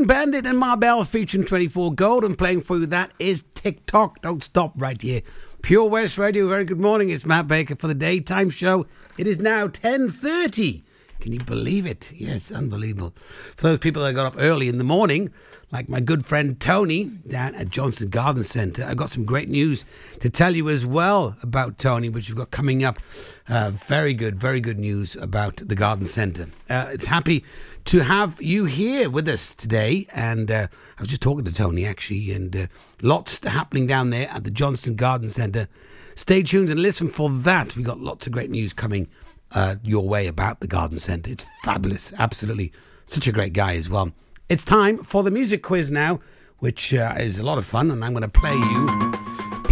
Bandit 0.06 0.46
and 0.46 0.60
Mabel 0.60 1.06
featuring 1.06 1.46
24 1.46 1.94
Gold 1.94 2.24
and 2.24 2.38
playing 2.38 2.62
for 2.62 2.78
you. 2.78 2.86
That 2.86 3.12
is 3.20 3.44
TikTok. 3.56 4.22
Don't 4.22 4.44
stop 4.44 4.74
right 4.76 5.02
here. 5.02 5.22
Pure 5.62 5.90
West 5.90 6.18
Radio. 6.18 6.48
Very 6.48 6.66
good 6.66 6.80
morning. 6.80 7.10
It's 7.10 7.26
Matt 7.26 7.48
Baker 7.48 7.76
for 7.76 7.88
the 7.88 7.94
daytime 7.94 8.50
show. 8.50 8.86
It 9.18 9.28
is 9.28 9.40
now 9.40 9.68
10.30. 9.68 10.84
Can 11.24 11.32
you 11.32 11.40
believe 11.40 11.86
it? 11.86 12.12
Yes, 12.14 12.52
unbelievable. 12.52 13.14
For 13.56 13.68
those 13.68 13.80
people 13.80 14.04
that 14.04 14.12
got 14.14 14.26
up 14.26 14.36
early 14.38 14.68
in 14.68 14.78
the 14.78 14.84
morning, 14.84 15.30
like 15.72 15.88
my 15.88 16.02
good 16.02 16.26
friend 16.26 16.60
Tony 16.60 17.06
down 17.06 17.56
at 17.56 17.70
Johnston 17.70 18.10
Garden 18.10 18.44
Centre, 18.44 18.84
I've 18.84 18.98
got 18.98 19.10
some 19.10 19.24
great 19.24 19.48
news 19.48 19.86
to 20.20 20.30
tell 20.30 20.54
you 20.54 20.70
as 20.70 20.86
well 20.86 21.38
about 21.42 21.78
Tony, 21.78 22.10
which 22.10 22.30
we've 22.30 22.38
got 22.38 22.52
coming 22.52 22.84
up. 22.84 23.00
Uh, 23.48 23.72
very 23.72 24.14
good, 24.14 24.38
very 24.38 24.60
good 24.60 24.78
news 24.78 25.16
about 25.16 25.58
the 25.58 25.76
Garden 25.76 26.04
Centre. 26.04 26.48
Uh, 26.70 26.90
it's 26.92 27.06
happy 27.06 27.46
to 27.86 28.04
have 28.04 28.42
you 28.42 28.66
here 28.66 29.10
with 29.10 29.28
us 29.28 29.54
today. 29.54 30.08
And 30.12 30.50
uh, 30.50 30.68
I 30.98 31.02
was 31.02 31.10
just 31.10 31.22
talking 31.22 31.46
to 31.46 31.54
Tony 31.54 31.86
actually, 31.86 32.32
and 32.32 32.56
uh, 32.56 32.68
lots 33.02 33.44
happening 33.44 33.88
down 33.88 34.10
there 34.10 34.30
at 34.30 34.44
the 34.44 34.52
Johnston 34.52 34.96
Garden 34.96 35.30
Centre. 35.30 35.68
Stay 36.16 36.44
tuned 36.44 36.70
and 36.70 36.80
listen 36.80 37.10
for 37.10 37.30
that. 37.30 37.76
We've 37.76 37.86
got 37.86 38.00
lots 38.00 38.28
of 38.28 38.34
great 38.34 38.50
news 38.50 38.74
coming 38.74 39.08
uh, 39.52 39.76
your 39.84 40.08
way 40.08 40.28
about 40.28 40.60
the 40.60 40.68
Garden 40.68 41.00
Centre. 41.00 41.32
It's 41.32 41.46
fabulous, 41.64 42.14
absolutely. 42.18 42.72
Such 43.06 43.28
a 43.28 43.32
great 43.32 43.54
guy 43.54 43.76
as 43.76 43.90
well. 43.90 44.12
It's 44.50 44.64
time 44.64 45.00
for 45.04 45.24
the 45.24 45.32
music 45.32 45.64
quiz 45.64 45.90
now, 45.92 46.20
which 46.60 46.94
uh, 46.94 47.16
is 47.18 47.40
a 47.40 47.44
lot 47.44 47.58
of 47.58 47.66
fun, 47.66 47.92
and 47.92 48.04
I'm 48.04 48.14
going 48.14 48.22
to 48.22 48.28
play 48.28 48.54
you 48.54 49.14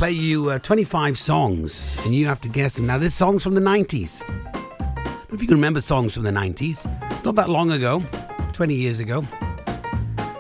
play 0.01 0.11
you 0.11 0.49
uh, 0.49 0.57
25 0.57 1.15
songs, 1.15 1.95
and 1.99 2.15
you 2.15 2.25
have 2.25 2.41
to 2.41 2.49
guess 2.49 2.73
them. 2.73 2.87
Now, 2.87 2.97
this 2.97 3.13
song's 3.13 3.43
from 3.43 3.53
the 3.53 3.61
90s. 3.61 4.23
If 5.31 5.41
you 5.41 5.47
can 5.47 5.55
remember 5.55 5.79
songs 5.79 6.13
from 6.13 6.23
the 6.23 6.31
90s, 6.31 6.85
not 7.23 7.35
that 7.35 7.49
long 7.49 7.71
ago, 7.71 8.03
20 8.51 8.73
years 8.73 8.99
ago. 8.99 9.25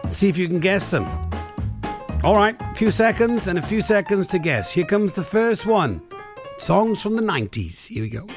See 0.09 0.27
if 0.27 0.37
you 0.37 0.49
can 0.49 0.59
guess 0.59 0.91
them. 0.91 1.05
All 2.25 2.35
right, 2.35 2.61
a 2.61 2.75
few 2.75 2.91
seconds 2.91 3.47
and 3.47 3.57
a 3.57 3.61
few 3.61 3.79
seconds 3.79 4.27
to 4.27 4.39
guess. 4.39 4.69
Here 4.69 4.85
comes 4.85 5.13
the 5.13 5.23
first 5.23 5.65
one. 5.65 6.01
Songs 6.59 7.01
from 7.01 7.15
the 7.15 7.21
90s. 7.21 7.87
Here 7.87 8.03
we 8.03 8.09
go. 8.09 8.27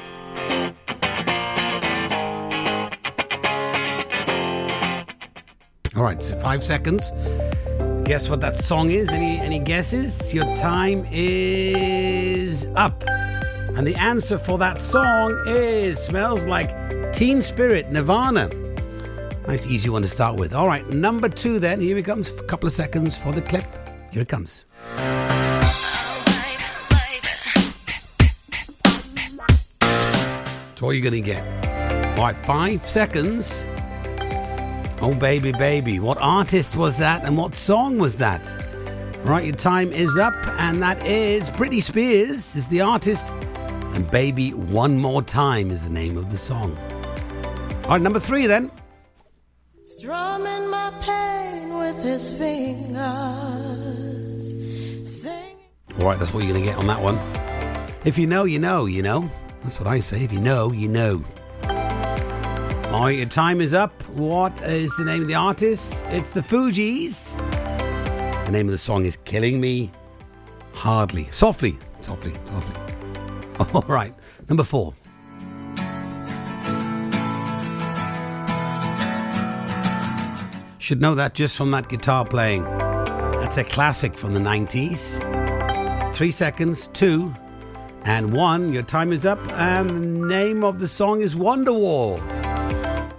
All 5.97 6.03
right, 6.03 6.23
so 6.23 6.35
five 6.37 6.63
seconds. 6.63 7.11
Guess 8.05 8.29
what 8.29 8.39
that 8.39 8.55
song 8.57 8.91
is? 8.91 9.09
Any 9.09 9.39
any 9.39 9.59
guesses? 9.59 10.33
Your 10.33 10.45
time 10.55 11.05
is 11.11 12.67
up. 12.75 13.03
And 13.77 13.85
the 13.85 13.95
answer 13.95 14.37
for 14.37 14.57
that 14.59 14.81
song 14.81 15.37
is 15.47 15.99
Smells 15.99 16.45
Like 16.45 17.11
Teen 17.11 17.41
Spirit, 17.41 17.91
Nirvana. 17.91 18.47
Nice 19.47 19.67
easy 19.67 19.89
one 19.89 20.01
to 20.01 20.07
start 20.07 20.37
with. 20.37 20.53
All 20.53 20.65
right, 20.65 20.87
number 20.89 21.27
two 21.27 21.59
then. 21.59 21.81
Here 21.81 21.97
it 21.97 22.05
comes. 22.05 22.29
A 22.39 22.43
couple 22.43 22.67
of 22.67 22.73
seconds 22.73 23.17
for 23.17 23.33
the 23.33 23.41
clip. 23.41 23.65
Here 24.11 24.21
it 24.21 24.29
comes. 24.29 24.63
That's 30.69 30.81
all 30.81 30.93
you're 30.93 31.01
going 31.01 31.21
to 31.21 31.21
get. 31.21 31.43
All 32.17 32.23
right, 32.23 32.37
five 32.37 32.87
seconds. 32.87 33.65
Oh, 35.01 35.13
baby, 35.19 35.51
baby. 35.51 35.99
What 35.99 36.17
artist 36.21 36.77
was 36.77 36.97
that 36.99 37.25
and 37.25 37.37
what 37.37 37.53
song 37.53 37.97
was 37.97 38.17
that? 38.19 38.41
Right, 39.25 39.43
your 39.43 39.55
time 39.55 39.91
is 39.91 40.15
up, 40.17 40.33
and 40.59 40.81
that 40.81 41.05
is 41.05 41.49
Britney 41.49 41.81
Spears 41.81 42.55
is 42.55 42.67
the 42.67 42.81
artist, 42.81 43.33
and 43.95 44.11
Baby 44.11 44.51
One 44.51 44.99
More 44.99 45.23
Time 45.23 45.71
is 45.71 45.83
the 45.85 45.89
name 45.89 46.17
of 46.17 46.29
the 46.29 46.37
song. 46.37 46.77
All 47.85 47.91
right, 47.91 48.01
number 48.01 48.19
three 48.19 48.45
then. 48.45 48.69
Strumming 49.83 50.67
my 50.69 50.91
pain 51.01 51.77
with 51.77 51.97
his 52.03 52.29
fingers. 52.29 52.93
Singing. 55.09 55.57
All 55.97 56.05
right, 56.05 56.19
that's 56.19 56.33
all 56.33 56.41
you're 56.41 56.51
going 56.51 56.63
to 56.63 56.69
get 56.69 56.77
on 56.77 56.87
that 56.87 57.01
one. 57.01 57.17
If 58.03 58.17
you 58.17 58.27
know, 58.27 58.43
you 58.43 58.59
know, 58.59 58.85
you 58.85 59.01
know. 59.01 59.31
That's 59.61 59.79
what 59.79 59.87
I 59.87 60.01
say. 60.01 60.23
If 60.23 60.33
you 60.33 60.41
know, 60.41 60.71
you 60.71 60.89
know. 60.89 61.23
All 62.91 63.05
right, 63.05 63.17
your 63.17 63.27
time 63.27 63.61
is 63.61 63.73
up. 63.73 64.03
What 64.09 64.61
is 64.61 64.95
the 64.97 65.05
name 65.05 65.21
of 65.21 65.27
the 65.27 65.35
artist? 65.35 66.03
It's 66.07 66.31
the 66.31 66.41
Fugees. 66.41 67.35
The 68.45 68.51
name 68.51 68.67
of 68.67 68.71
the 68.71 68.77
song 68.77 69.05
is 69.05 69.17
Killing 69.25 69.59
Me 69.61 69.91
Hardly. 70.73 71.27
Softly, 71.31 71.77
softly, 72.01 72.33
softly. 72.43 72.94
All 73.73 73.83
right, 73.87 74.13
number 74.49 74.63
four. 74.63 74.93
Should 80.77 81.01
know 81.01 81.15
that 81.15 81.33
just 81.33 81.57
from 81.57 81.71
that 81.71 81.89
guitar 81.89 82.25
playing. 82.25 82.63
That's 82.63 83.57
a 83.57 83.63
classic 83.63 84.17
from 84.17 84.33
the 84.33 84.39
90s. 84.39 86.13
Three 86.13 86.31
seconds, 86.31 86.87
two, 86.87 87.33
and 88.03 88.33
one. 88.33 88.71
Your 88.71 88.83
time 88.83 89.11
is 89.11 89.25
up, 89.25 89.39
and 89.53 89.89
the 89.89 90.27
name 90.27 90.63
of 90.63 90.79
the 90.79 90.87
song 90.87 91.21
is 91.21 91.33
Wonderwall. 91.33 92.21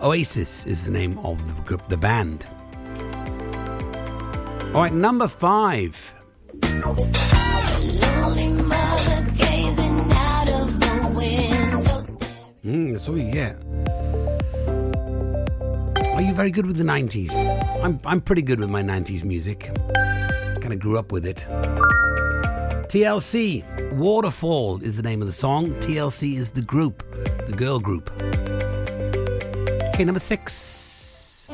Oasis 0.00 0.64
is 0.66 0.84
the 0.84 0.92
name 0.92 1.18
of 1.18 1.44
the 1.46 1.62
group, 1.62 1.88
the 1.88 1.96
band. 1.96 2.46
All 4.74 4.82
right, 4.82 4.92
number 4.92 5.26
five. 5.26 6.14
Mm, 12.66 12.92
that's 12.94 13.08
all 13.08 13.16
you 13.16 13.30
get. 13.30 13.56
Are 16.16 16.20
you 16.20 16.34
very 16.34 16.50
good 16.50 16.66
with 16.66 16.76
the 16.76 16.82
90s? 16.82 17.32
I'm, 17.80 18.00
I'm 18.04 18.20
pretty 18.20 18.42
good 18.42 18.58
with 18.58 18.68
my 18.68 18.82
90s 18.82 19.22
music. 19.22 19.70
Kind 20.60 20.72
of 20.72 20.80
grew 20.80 20.98
up 20.98 21.12
with 21.12 21.24
it. 21.26 21.46
TLC, 22.88 23.92
Waterfall 23.92 24.82
is 24.82 24.96
the 24.96 25.04
name 25.04 25.20
of 25.20 25.28
the 25.28 25.32
song. 25.32 25.74
TLC 25.74 26.36
is 26.38 26.50
the 26.50 26.60
group, 26.60 27.04
the 27.46 27.54
girl 27.56 27.78
group. 27.78 28.10
Okay, 29.94 30.04
number 30.04 30.18
six. 30.18 31.48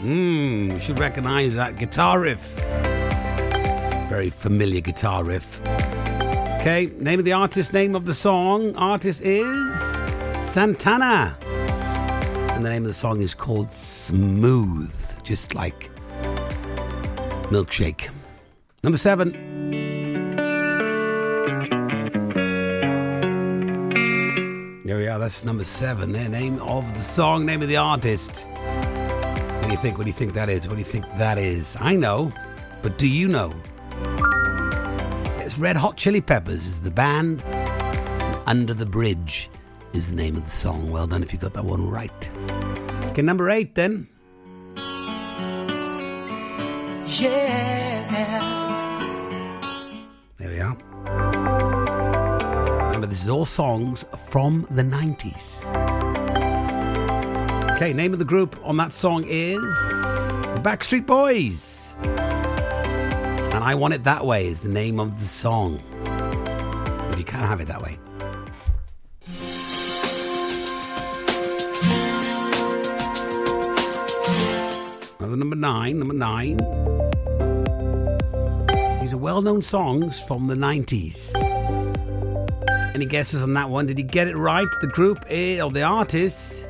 Mmm, 0.00 0.72
you 0.72 0.78
should 0.78 0.98
recognize 0.98 1.54
that 1.56 1.76
guitar 1.76 2.20
riff. 2.20 2.61
Very 4.12 4.28
familiar 4.28 4.82
guitar 4.82 5.24
riff. 5.24 5.58
Okay, 6.60 6.92
name 6.98 7.18
of 7.18 7.24
the 7.24 7.32
artist, 7.32 7.72
name 7.72 7.94
of 7.94 8.04
the 8.04 8.12
song. 8.12 8.76
Artist 8.76 9.22
is 9.22 9.42
Santana. 10.38 11.34
And 12.50 12.62
the 12.62 12.68
name 12.68 12.82
of 12.82 12.88
the 12.88 12.92
song 12.92 13.22
is 13.22 13.32
called 13.32 13.70
Smooth, 13.72 15.22
just 15.22 15.54
like 15.54 15.90
milkshake. 17.48 18.10
Number 18.82 18.98
seven. 18.98 19.32
There 24.84 24.98
we 24.98 25.08
are, 25.08 25.18
that's 25.18 25.42
number 25.42 25.64
seven. 25.64 26.12
There, 26.12 26.28
name 26.28 26.60
of 26.60 26.84
the 26.92 27.00
song, 27.00 27.46
name 27.46 27.62
of 27.62 27.68
the 27.68 27.78
artist. 27.78 28.46
What 28.46 29.62
do 29.62 29.70
you 29.70 29.78
think? 29.78 29.96
What 29.96 30.04
do 30.04 30.10
you 30.10 30.16
think 30.16 30.34
that 30.34 30.50
is? 30.50 30.68
What 30.68 30.74
do 30.74 30.80
you 30.80 30.84
think 30.84 31.06
that 31.16 31.38
is? 31.38 31.78
I 31.80 31.96
know, 31.96 32.30
but 32.82 32.98
do 32.98 33.08
you 33.08 33.26
know? 33.26 33.54
It's 35.52 35.58
Red 35.58 35.76
Hot 35.76 35.98
Chili 35.98 36.22
Peppers 36.22 36.66
is 36.66 36.80
the 36.80 36.90
band. 36.90 37.42
and 37.42 38.40
Under 38.46 38.72
the 38.72 38.86
Bridge 38.86 39.50
is 39.92 40.08
the 40.08 40.16
name 40.16 40.34
of 40.34 40.46
the 40.46 40.50
song. 40.50 40.90
Well 40.90 41.06
done 41.06 41.22
if 41.22 41.30
you 41.30 41.38
got 41.38 41.52
that 41.52 41.62
one 41.62 41.86
right. 41.90 42.30
Okay, 43.10 43.20
number 43.20 43.50
eight 43.50 43.74
then. 43.74 44.08
Yeah. 47.18 47.68
There 50.38 50.48
we 50.48 50.58
are. 50.58 50.74
Remember, 52.86 53.06
this 53.06 53.22
is 53.22 53.28
all 53.28 53.44
songs 53.44 54.06
from 54.28 54.66
the 54.70 54.82
90s. 54.82 55.66
Okay, 57.76 57.92
name 57.92 58.14
of 58.14 58.18
the 58.18 58.24
group 58.24 58.58
on 58.64 58.78
that 58.78 58.94
song 58.94 59.24
is 59.28 59.58
The 59.58 60.62
Backstreet 60.64 61.04
Boys. 61.04 61.81
And 63.54 63.62
I 63.62 63.74
Want 63.74 63.94
It 63.94 64.04
That 64.04 64.24
Way 64.24 64.46
is 64.46 64.60
the 64.60 64.68
name 64.68 64.98
of 64.98 65.18
the 65.18 65.24
song. 65.24 65.82
But 66.04 67.18
you 67.18 67.24
can't 67.24 67.44
have 67.44 67.60
it 67.60 67.66
that 67.68 67.82
way. 67.82 67.98
Another 75.18 75.36
number 75.36 75.56
nine, 75.56 75.98
number 75.98 76.14
nine. 76.14 76.56
These 79.00 79.12
are 79.14 79.18
well 79.18 79.42
known 79.42 79.62
songs 79.62 80.20
from 80.24 80.46
the 80.46 80.54
90s. 80.54 81.32
Any 82.94 83.06
guesses 83.06 83.42
on 83.42 83.54
that 83.54 83.68
one? 83.68 83.86
Did 83.86 83.98
you 83.98 84.04
get 84.04 84.28
it 84.28 84.36
right? 84.36 84.66
The 84.80 84.86
group 84.86 85.24
is, 85.28 85.60
or 85.60 85.70
the 85.70 85.82
artist, 85.82 86.64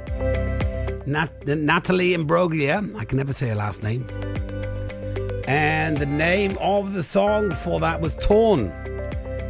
Nat- 1.07 1.47
Natalie 1.47 2.11
Imbruglia. 2.16 2.95
I 2.97 3.05
can 3.05 3.18
never 3.18 3.33
say 3.33 3.49
her 3.49 3.55
last 3.55 3.83
name. 3.83 4.07
And 5.49 5.97
the 5.97 6.07
name 6.07 6.57
of 6.61 6.95
the 6.95 7.03
song 7.03 7.51
for 7.51 7.80
that 7.80 8.01
was 8.01 8.14
Torn. 8.16 8.68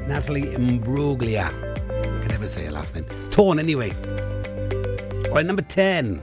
Natalie 0.08 0.42
Imbruglia. 0.42 1.46
I 1.46 2.20
can 2.20 2.28
never 2.28 2.48
say 2.48 2.64
her 2.64 2.72
last 2.72 2.94
name. 2.94 3.04
Torn, 3.30 3.58
anyway. 3.58 3.92
All 5.28 5.34
right, 5.34 5.44
number 5.44 5.62
10. 5.62 6.22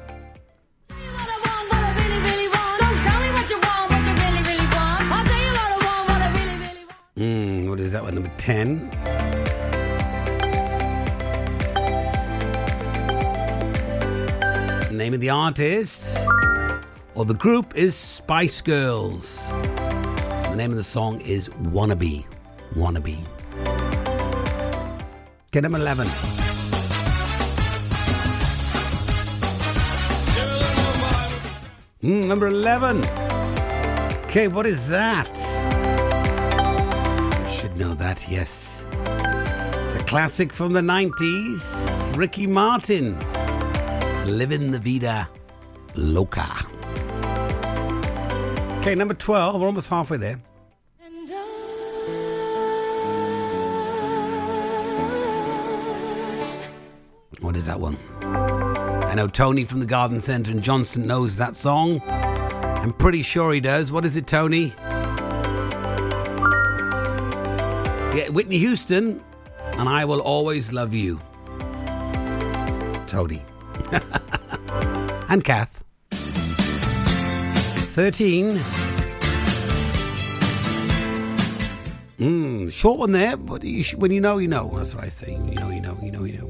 Mm, 7.15 7.69
what 7.69 7.79
is 7.79 7.91
that 7.91 8.01
one? 8.01 8.15
Number 8.15 8.31
10. 8.37 8.89
Name 14.95 15.13
of 15.13 15.21
the 15.21 15.29
artist 15.29 16.17
or 17.19 17.25
the 17.25 17.33
group 17.33 17.75
is 17.75 17.97
Spice 17.97 18.61
Girls. 18.61 19.45
The 19.49 20.55
name 20.55 20.71
of 20.71 20.77
the 20.77 20.83
song 20.83 21.19
is 21.19 21.49
Wannabe. 21.49 22.25
Wannabe. 22.75 23.17
Get 25.51 25.63
number 25.63 25.79
11. 25.79 26.07
Mm, 32.01 32.27
number 32.27 32.47
11. 32.47 33.03
Okay, 34.23 34.47
what 34.47 34.65
is 34.65 34.87
that? 34.87 35.27
You 37.45 37.51
should 37.51 37.75
know 37.75 37.95
that, 37.95 38.25
yes. 38.29 38.85
The 38.91 40.01
classic 40.07 40.53
from 40.53 40.71
the 40.71 40.79
90s, 40.79 42.15
Ricky 42.15 42.47
Martin. 42.47 43.19
Living 44.25 44.71
the 44.71 44.79
Vida 44.79 45.27
Loca. 45.95 46.58
Okay, 48.79 48.95
number 48.95 49.13
12. 49.13 49.59
We're 49.59 49.67
almost 49.67 49.89
halfway 49.89 50.15
there. 50.15 50.39
What 57.41 57.57
is 57.57 57.65
that 57.65 57.77
one? 57.79 57.97
I 58.21 59.15
know 59.15 59.27
Tony 59.27 59.65
from 59.65 59.81
the 59.81 59.85
Garden 59.85 60.21
Centre 60.21 60.51
and 60.51 60.63
Johnston 60.63 61.05
knows 61.05 61.35
that 61.35 61.57
song. 61.57 62.01
I'm 62.07 62.93
pretty 62.93 63.21
sure 63.21 63.51
he 63.51 63.59
does. 63.59 63.91
What 63.91 64.05
is 64.05 64.15
it, 64.15 64.27
Tony? 64.27 64.73
Yeah, 68.15 68.29
Whitney 68.29 68.59
Houston, 68.59 69.21
and 69.73 69.89
I 69.89 70.05
will 70.05 70.21
always 70.21 70.71
love 70.71 70.93
you. 70.93 71.19
Tony. 73.07 73.43
and 75.27 75.43
Kath. 75.43 75.83
13. 77.99 78.55
Mm, 82.17 82.71
short 82.71 82.97
one 82.97 83.11
there, 83.11 83.35
but 83.35 83.61
you 83.61 83.83
when 83.97 84.09
you 84.09 84.21
know, 84.21 84.37
you 84.37 84.47
know. 84.47 84.71
That's 84.73 84.95
what 84.95 85.03
I 85.03 85.09
say. 85.09 85.33
You 85.33 85.55
know, 85.55 85.69
you 85.69 85.81
know, 85.81 85.99
you 86.01 86.09
know, 86.09 86.23
you 86.23 86.37
know. 86.37 86.47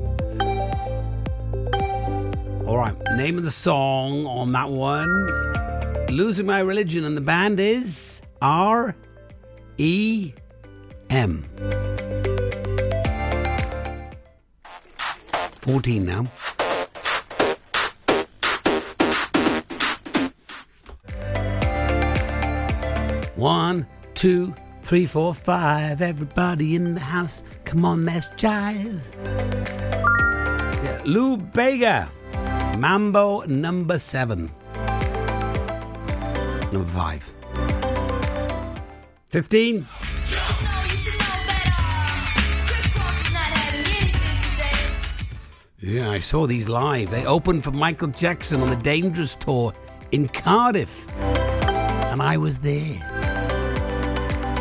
All 2.67 2.77
right, 2.77 2.95
name 3.15 3.39
of 3.39 3.45
the 3.45 3.49
song 3.49 4.27
on 4.27 4.51
that 4.51 4.69
one 4.69 5.09
Losing 6.11 6.45
My 6.45 6.59
Religion, 6.59 7.03
and 7.03 7.17
the 7.17 7.21
band 7.21 7.59
is 7.59 8.21
R 8.43 8.95
E 9.79 10.33
M. 11.09 11.45
14 15.61 16.05
now. 16.05 16.27
One, 23.39 23.87
two, 24.15 24.53
three, 24.83 25.05
four, 25.05 25.33
five. 25.33 26.01
Everybody 26.01 26.75
in 26.75 26.93
the 26.93 26.99
house, 26.99 27.41
come 27.63 27.85
on, 27.85 28.03
let's 28.03 28.27
jive. 28.29 28.99
Lou 31.05 31.37
Bega, 31.37 32.11
Mambo 32.77 33.43
number 33.43 33.97
seven. 33.97 34.51
Number 36.73 36.85
five. 36.89 37.33
15. 39.27 39.87
Yeah, 45.79 46.09
I 46.09 46.19
saw 46.19 46.45
these 46.45 46.67
live. 46.67 47.09
They 47.09 47.25
opened 47.25 47.63
for 47.63 47.71
Michael 47.71 48.09
Jackson 48.09 48.59
on 48.59 48.69
the 48.69 48.75
Dangerous 48.75 49.35
Tour 49.35 49.71
in 50.11 50.27
Cardiff. 50.27 51.07
And 51.17 52.21
I 52.21 52.35
was 52.35 52.59
there. 52.59 53.18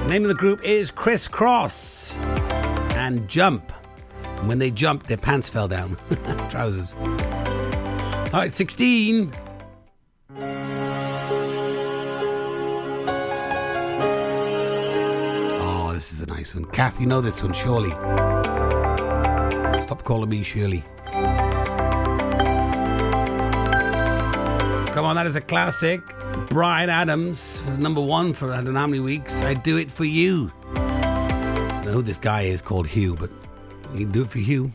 Name 0.09 0.23
of 0.23 0.29
the 0.29 0.35
group 0.35 0.65
is 0.65 0.91
Kris 0.91 1.29
Kross 1.29 2.17
and 2.97 3.29
Jump. 3.29 3.71
And 4.25 4.49
when 4.49 4.59
they 4.59 4.71
jumped, 4.71 5.07
their 5.07 5.19
pants 5.19 5.51
fell 5.51 5.69
down. 5.69 5.99
Trousers. 6.49 6.95
All 6.95 8.41
right, 8.41 8.51
16. 8.51 9.31
Oh, 15.61 15.91
this 15.93 16.11
is 16.11 16.23
a 16.23 16.27
nice 16.27 16.55
one. 16.55 16.65
Kath, 16.65 16.99
you 16.99 17.07
know 17.07 17.21
this 17.21 17.43
one, 17.43 17.53
surely. 17.53 17.91
Stop 19.83 20.05
calling 20.05 20.31
me 20.31 20.43
Shirley. 20.43 20.83
Come 24.95 25.05
on, 25.05 25.17
that 25.17 25.27
is 25.27 25.37
a 25.37 25.43
classic. 25.43 26.01
Bryan 26.47 26.91
Adams 26.91 27.63
was 27.67 27.79
number 27.79 28.01
one 28.01 28.33
for 28.33 28.53
I 28.53 28.57
don't 28.57 28.75
know 28.75 28.81
how 28.81 28.87
many 28.87 29.01
weeks. 29.01 29.43
I 29.43 29.55
do 29.55 29.77
it 29.77 29.91
for 29.91 30.05
you. 30.05 30.53
I 30.75 31.83
know 31.85 31.93
who 31.93 32.03
this 32.03 32.19
guy 32.19 32.43
is 32.43 32.63
called 32.63 32.87
Hugh, 32.87 33.17
but 33.17 33.31
you 33.93 34.01
can 34.01 34.13
do 34.13 34.23
it 34.23 34.31
for 34.31 34.39
Hugh. 34.39 34.73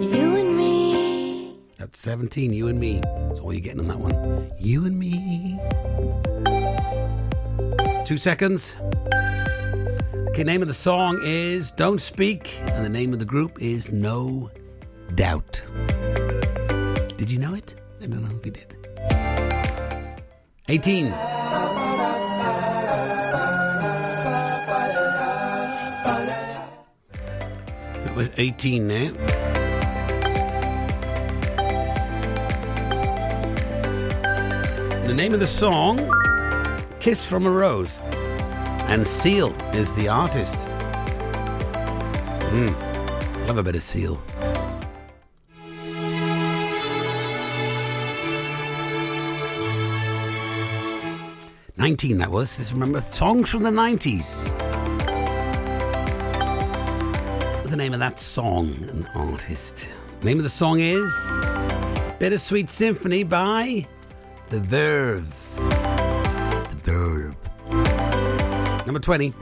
You 0.00 0.36
and 0.36 0.56
me. 0.56 1.56
That's 1.78 1.98
17, 1.98 2.52
you 2.52 2.68
and 2.68 2.78
me. 2.80 3.00
That's 3.28 3.40
all 3.40 3.52
you're 3.52 3.60
getting 3.60 3.80
on 3.80 3.88
that 3.88 3.98
one. 3.98 4.52
You 4.58 4.84
and 4.84 4.98
me. 4.98 5.58
Two 8.04 8.16
seconds. 8.16 8.76
Okay, 10.28 10.44
name 10.44 10.62
of 10.62 10.68
the 10.68 10.74
song 10.74 11.20
is 11.24 11.70
Don't 11.72 12.00
Speak, 12.00 12.56
and 12.60 12.84
the 12.84 12.88
name 12.88 13.12
of 13.12 13.18
the 13.18 13.24
group 13.24 13.60
is 13.60 13.90
No 13.90 14.50
Doubt. 15.14 15.62
I 18.00 18.06
don't 18.06 18.22
know 18.22 18.36
if 18.36 18.46
you 18.46 18.52
did. 18.52 18.76
18. 20.68 21.06
It 28.04 28.14
was 28.14 28.30
18 28.36 28.86
now. 28.86 29.12
The 35.06 35.14
name 35.14 35.34
of 35.34 35.40
the 35.40 35.46
song, 35.46 35.98
Kiss 37.00 37.24
from 37.24 37.46
a 37.46 37.50
Rose. 37.50 38.00
And 38.86 39.06
Seal 39.06 39.52
is 39.74 39.92
the 39.94 40.08
artist. 40.08 40.56
Hmm. 42.50 42.68
Love 43.46 43.58
a 43.58 43.62
bit 43.62 43.74
of 43.74 43.82
Seal. 43.82 44.22
Nineteen, 51.88 52.18
that 52.18 52.30
was. 52.30 52.58
Just 52.58 52.74
remember 52.74 53.00
songs 53.00 53.48
from 53.48 53.62
the 53.62 53.70
nineties. 53.70 54.52
The 57.64 57.76
name 57.78 57.94
of 57.94 58.00
that 58.00 58.18
song 58.18 58.74
and 58.90 59.08
artist? 59.14 59.88
Name 60.22 60.36
of 60.36 60.42
the 60.42 60.50
song 60.50 60.80
is 60.80 61.10
Bittersweet 62.18 62.68
Symphony 62.68 63.22
by 63.22 63.86
The 64.50 64.60
Verve. 64.60 65.54
The 65.56 66.76
Verve. 66.84 68.84
Number 68.84 69.00
20. 69.00 69.32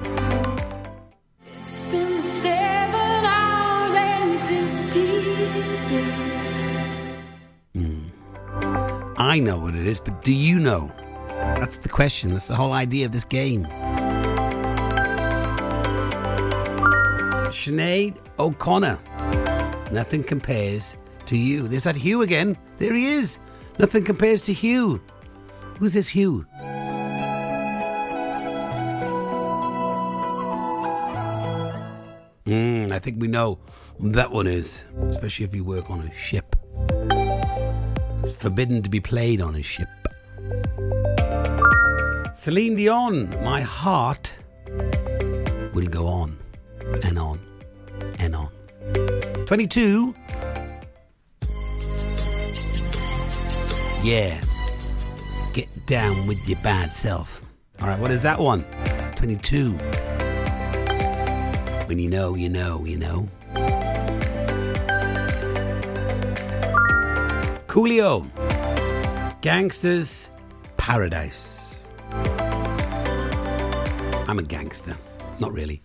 It's 1.62 1.84
been 1.86 2.22
seven 2.22 3.24
hours 3.24 3.96
and 3.96 4.38
fifteen 4.42 5.86
days. 5.88 6.68
Hmm. 7.74 8.06
I 9.16 9.40
know 9.40 9.58
what 9.58 9.74
it 9.74 9.84
is, 9.84 9.98
but 9.98 10.22
do 10.22 10.32
you 10.32 10.60
know? 10.60 10.92
That's 11.58 11.78
the 11.78 11.88
question. 11.88 12.32
That's 12.32 12.48
the 12.48 12.54
whole 12.54 12.72
idea 12.72 13.06
of 13.06 13.12
this 13.12 13.24
game. 13.24 13.64
Sinead 17.48 18.18
O'Connor. 18.38 18.98
Nothing 19.90 20.22
compares 20.22 20.96
to 21.26 21.36
you. 21.36 21.66
There's 21.66 21.84
that 21.84 21.96
Hugh 21.96 22.22
again. 22.22 22.58
There 22.78 22.92
he 22.92 23.06
is. 23.06 23.38
Nothing 23.78 24.04
compares 24.04 24.42
to 24.42 24.52
Hugh. 24.52 25.02
Who's 25.78 25.94
this 25.94 26.08
Hugh? 26.08 26.46
Mm, 32.46 32.92
I 32.92 32.98
think 32.98 33.20
we 33.20 33.28
know 33.28 33.58
who 33.98 34.10
that 34.10 34.30
one 34.30 34.46
is, 34.46 34.84
especially 35.08 35.46
if 35.46 35.54
you 35.54 35.64
work 35.64 35.90
on 35.90 36.00
a 36.00 36.14
ship. 36.14 36.54
It's 38.20 38.32
forbidden 38.32 38.82
to 38.82 38.90
be 38.90 39.00
played 39.00 39.40
on 39.40 39.54
a 39.56 39.62
ship. 39.62 39.88
Celine 42.46 42.76
Dion, 42.76 43.28
my 43.42 43.60
heart 43.60 44.32
will 45.74 45.88
go 45.88 46.06
on 46.06 46.38
and 47.02 47.18
on 47.18 47.40
and 48.20 48.36
on. 48.36 48.50
22. 49.46 50.14
Yeah. 54.04 54.40
Get 55.54 55.66
down 55.86 56.28
with 56.28 56.48
your 56.48 56.60
bad 56.62 56.94
self. 56.94 57.42
All 57.82 57.88
right, 57.88 57.98
what 57.98 58.12
is 58.12 58.22
that 58.22 58.38
one? 58.38 58.62
22. 59.16 59.72
When 61.88 61.98
you 61.98 62.08
know, 62.08 62.36
you 62.36 62.48
know, 62.48 62.84
you 62.84 62.96
know. 62.96 63.28
Coolio. 67.66 68.30
Gangsters 69.40 70.30
Paradise. 70.76 71.65
I'm 74.28 74.38
a 74.38 74.42
gangster. 74.42 74.96
Not 75.38 75.52
really. 75.52 75.82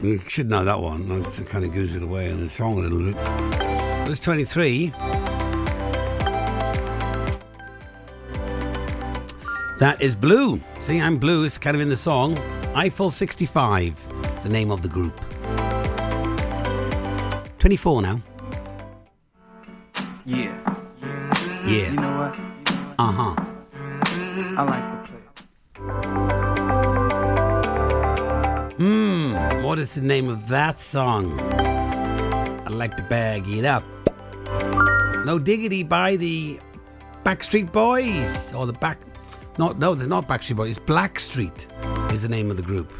You 0.00 0.20
should 0.28 0.50
know 0.50 0.64
that 0.64 0.80
one. 0.80 1.10
It 1.10 1.46
kind 1.46 1.64
of 1.64 1.72
gives 1.72 1.96
it 1.96 2.02
away 2.02 2.30
in 2.30 2.40
the 2.40 2.50
song 2.50 2.78
a 2.78 2.82
little 2.82 2.98
bit. 2.98 3.16
There's 4.06 4.20
23. 4.20 4.90
That 9.78 9.96
is 10.00 10.14
Blue. 10.14 10.60
See, 10.80 11.00
I'm 11.00 11.18
Blue. 11.18 11.44
It's 11.44 11.58
kind 11.58 11.74
of 11.74 11.80
in 11.80 11.88
the 11.88 11.96
song. 11.96 12.38
Eiffel 12.74 13.10
65 13.10 14.08
is 14.36 14.42
the 14.42 14.48
name 14.50 14.70
of 14.70 14.82
the 14.82 14.88
group. 14.88 15.18
24 17.58 18.02
now. 18.02 18.20
Yeah. 20.26 20.73
Yeah. 21.66 21.90
You 21.90 21.96
know 21.96 22.18
what? 22.18 22.38
Uh 22.98 23.12
huh. 23.12 23.34
I 24.56 24.62
like 24.64 24.84
to 24.90 24.98
play. 25.08 25.20
Hmm, 28.76 29.62
what 29.62 29.78
is 29.78 29.94
the 29.94 30.02
name 30.02 30.28
of 30.28 30.48
that 30.48 30.78
song? 30.78 31.40
I 31.40 32.68
like 32.68 32.96
to 32.98 33.02
bag 33.04 33.48
it 33.48 33.64
up. 33.64 33.82
No 35.24 35.38
Diggity 35.38 35.82
by 35.84 36.16
the 36.16 36.60
Backstreet 37.24 37.72
Boys. 37.72 38.52
Or 38.52 38.66
the 38.66 38.74
back. 38.74 38.98
No, 39.58 39.72
no, 39.72 39.94
they're 39.94 40.06
not 40.06 40.28
Backstreet 40.28 40.56
Boys. 40.56 40.76
It's 40.76 40.86
Blackstreet 40.86 41.66
is 42.12 42.22
the 42.22 42.28
name 42.28 42.50
of 42.50 42.58
the 42.58 42.62
group. 42.62 42.92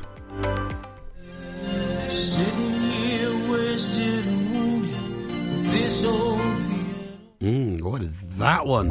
Sitting 2.08 2.72
here 2.72 3.52
wasted 3.52 4.26
and 4.26 4.50
wounded 4.54 5.64
this 5.66 6.04
old 6.04 6.43
what 7.90 8.02
is 8.02 8.18
that 8.38 8.66
one? 8.66 8.88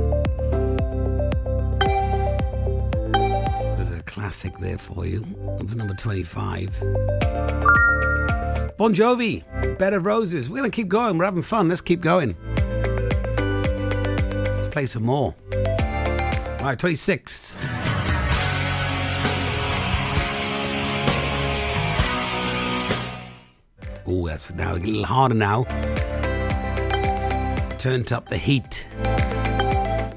Bit 3.77 3.87
of 3.87 3.97
a 3.97 4.03
classic 4.05 4.57
there 4.59 4.77
for 4.77 5.05
you. 5.05 5.25
Was 5.61 5.75
number 5.75 5.95
25. 5.95 6.79
Bon 8.77 8.93
Jovi, 8.93 9.43
Bed 9.79 9.93
of 9.93 10.05
Roses. 10.05 10.49
We're 10.49 10.57
going 10.57 10.69
to 10.69 10.75
keep 10.75 10.89
going. 10.89 11.17
We're 11.17 11.25
having 11.25 11.41
fun. 11.41 11.69
Let's 11.69 11.81
keep 11.81 12.01
going. 12.01 12.35
Let's 14.57 14.69
play 14.69 14.85
some 14.85 15.03
more. 15.03 15.35
All 16.59 16.65
right, 16.65 16.77
26. 16.77 17.55
Oh, 24.05 24.27
that's 24.27 24.51
now 24.53 24.75
a 24.75 24.77
little 24.77 25.05
harder 25.05 25.35
now. 25.35 25.65
Turned 27.84 28.13
up 28.13 28.29
the 28.29 28.38
heat. 28.38 28.88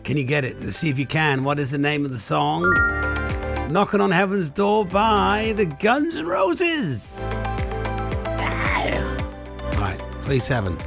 Can 0.05 0.17
you 0.17 0.23
get 0.23 0.45
it? 0.45 0.61
Let's 0.61 0.77
see 0.77 0.89
if 0.89 1.01
you 1.01 1.05
can. 1.05 1.43
What 1.43 1.59
is 1.59 1.73
the 1.73 1.79
name 1.79 2.05
of 2.05 2.12
the 2.12 2.19
song? 2.19 2.62
Knocking 3.73 4.01
on 4.01 4.12
Heaven's 4.12 4.51
Door 4.51 4.85
by 4.85 5.53
the 5.57 5.64
Guns 5.64 6.14
N' 6.14 6.27
Roses. 6.27 7.19
Ah, 9.75 9.97
27. 10.23 10.79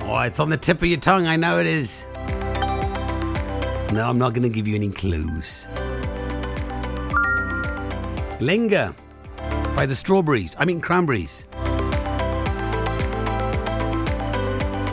Oh, 0.00 0.20
it's 0.20 0.40
on 0.40 0.48
the 0.48 0.56
tip 0.56 0.78
of 0.78 0.88
your 0.88 1.00
tongue. 1.00 1.26
I 1.26 1.36
know 1.36 1.60
it 1.60 1.66
is. 1.66 2.06
No, 3.92 4.06
I'm 4.08 4.16
not 4.16 4.32
going 4.32 4.44
to 4.44 4.48
give 4.48 4.66
you 4.66 4.74
any 4.74 4.90
clues. 4.90 5.66
Linger 8.40 8.94
by 9.74 9.86
the 9.86 9.94
Strawberries. 9.94 10.54
I 10.58 10.64
mean, 10.64 10.80
Cranberries. 10.80 11.44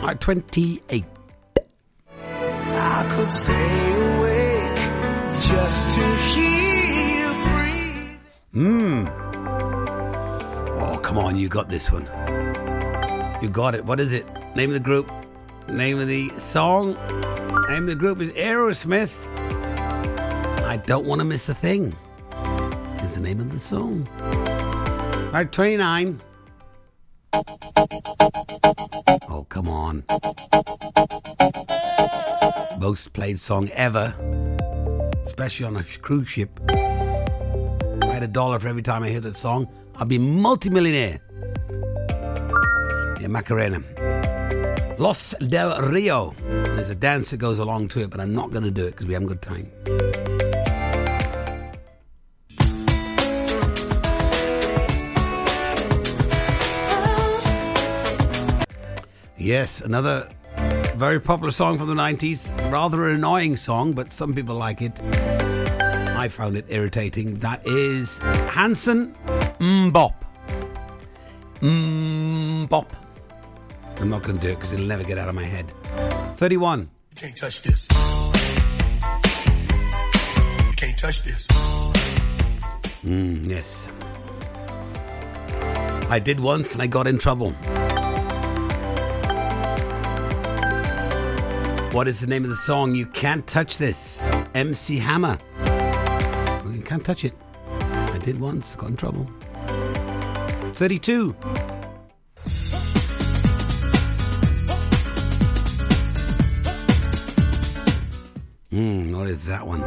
At 0.06 0.20
28. 0.20 1.04
I 2.16 3.06
could 3.10 3.32
stay 3.32 3.92
awake 4.16 4.76
just 5.40 5.90
to 5.94 6.16
hear 6.16 6.84
you 7.16 7.32
breathe. 7.52 8.18
Mmm. 8.54 9.08
Oh, 10.80 10.98
come 10.98 11.18
on, 11.18 11.36
you 11.36 11.48
got 11.48 11.68
this 11.68 11.90
one. 11.90 12.04
You 13.42 13.48
got 13.48 13.74
it. 13.74 13.84
What 13.84 14.00
is 14.00 14.12
it? 14.12 14.26
Name 14.54 14.70
of 14.70 14.74
the 14.74 14.80
group. 14.80 15.10
Name 15.68 15.98
of 15.98 16.08
the 16.08 16.30
song. 16.38 16.94
Name 17.68 17.84
of 17.84 17.88
the 17.88 17.96
group 17.96 18.20
is 18.20 18.30
Aerosmith. 18.30 19.26
I 20.64 20.76
don't 20.76 21.06
want 21.06 21.20
to 21.20 21.24
miss 21.24 21.48
a 21.48 21.54
thing. 21.54 21.96
Is 23.04 23.16
the 23.16 23.20
name 23.20 23.38
of 23.38 23.52
the 23.52 23.58
song. 23.58 24.08
Right, 25.30 25.52
29. 25.52 26.22
Oh, 29.28 29.44
come 29.50 29.68
on. 29.68 30.04
Most 32.80 33.12
played 33.12 33.38
song 33.38 33.68
ever, 33.74 34.14
especially 35.22 35.66
on 35.66 35.76
a 35.76 35.84
cruise 36.00 36.30
ship. 36.30 36.48
If 36.70 38.04
I 38.04 38.14
had 38.14 38.22
a 38.22 38.26
dollar 38.26 38.58
for 38.58 38.68
every 38.68 38.80
time 38.82 39.02
I 39.02 39.10
hear 39.10 39.20
that 39.20 39.36
song, 39.36 39.68
I'd 39.96 40.08
be 40.08 40.16
multimillionaire. 40.16 41.20
Yeah, 43.20 43.28
Macarena. 43.28 43.82
Los 44.98 45.34
del 45.40 45.78
Rio. 45.82 46.34
There's 46.40 46.88
a 46.88 46.94
dance 46.94 47.32
that 47.32 47.36
goes 47.36 47.58
along 47.58 47.88
to 47.88 48.00
it, 48.00 48.08
but 48.08 48.18
I'm 48.18 48.34
not 48.34 48.50
going 48.50 48.64
to 48.64 48.70
do 48.70 48.86
it 48.86 48.92
because 48.92 49.06
we 49.06 49.12
haven't 49.12 49.28
got 49.28 49.42
time. 49.42 49.70
Yes, 59.44 59.82
another 59.82 60.30
very 60.96 61.20
popular 61.20 61.50
song 61.50 61.76
from 61.76 61.88
the 61.88 61.94
90s. 61.94 62.50
Rather 62.72 63.08
an 63.08 63.16
annoying 63.16 63.58
song, 63.58 63.92
but 63.92 64.10
some 64.10 64.32
people 64.32 64.54
like 64.54 64.80
it. 64.80 64.98
I 65.02 66.28
found 66.28 66.56
it 66.56 66.64
irritating. 66.70 67.40
That 67.40 67.60
is 67.66 68.16
Hanson 68.48 69.14
MMMBop. 69.58 70.14
MMMBop. 71.60 72.88
I'm 73.98 74.08
not 74.08 74.22
going 74.22 74.38
to 74.38 74.46
do 74.46 74.50
it 74.50 74.54
because 74.54 74.72
it'll 74.72 74.86
never 74.86 75.04
get 75.04 75.18
out 75.18 75.28
of 75.28 75.34
my 75.34 75.44
head. 75.44 75.70
31. 76.36 76.88
You 77.10 77.16
can't 77.16 77.36
touch 77.36 77.60
this. 77.60 77.86
You 80.66 80.72
can't 80.74 80.96
touch 80.96 81.22
this. 81.22 81.46
Mm, 83.04 83.44
yes. 83.50 83.90
I 86.08 86.18
did 86.18 86.40
once 86.40 86.72
and 86.72 86.80
I 86.80 86.86
got 86.86 87.06
in 87.06 87.18
trouble. 87.18 87.54
What 91.94 92.08
is 92.08 92.18
the 92.18 92.26
name 92.26 92.42
of 92.42 92.50
the 92.50 92.56
song? 92.56 92.96
You 92.96 93.06
can't 93.06 93.46
touch 93.46 93.78
this. 93.78 94.28
MC 94.56 94.98
Hammer. 94.98 95.38
You 95.64 96.82
can't 96.84 97.04
touch 97.04 97.24
it. 97.24 97.34
I 97.70 98.18
did 98.18 98.40
once, 98.40 98.74
got 98.74 98.90
in 98.90 98.96
trouble. 98.96 99.30
32. 100.74 101.30
Hmm, 108.70 109.16
what 109.16 109.28
is 109.28 109.44
that 109.46 109.64
one? 109.64 109.84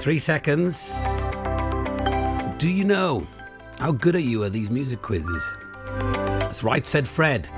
Three 0.00 0.18
seconds. 0.18 1.30
Do 2.58 2.68
you 2.68 2.82
know? 2.82 3.24
How 3.78 3.92
good 3.92 4.16
are 4.16 4.18
you 4.18 4.42
at 4.42 4.52
these 4.52 4.68
music 4.68 5.00
quizzes? 5.00 5.52
That's 6.40 6.64
right, 6.64 6.84
said 6.84 7.06
Fred. 7.06 7.48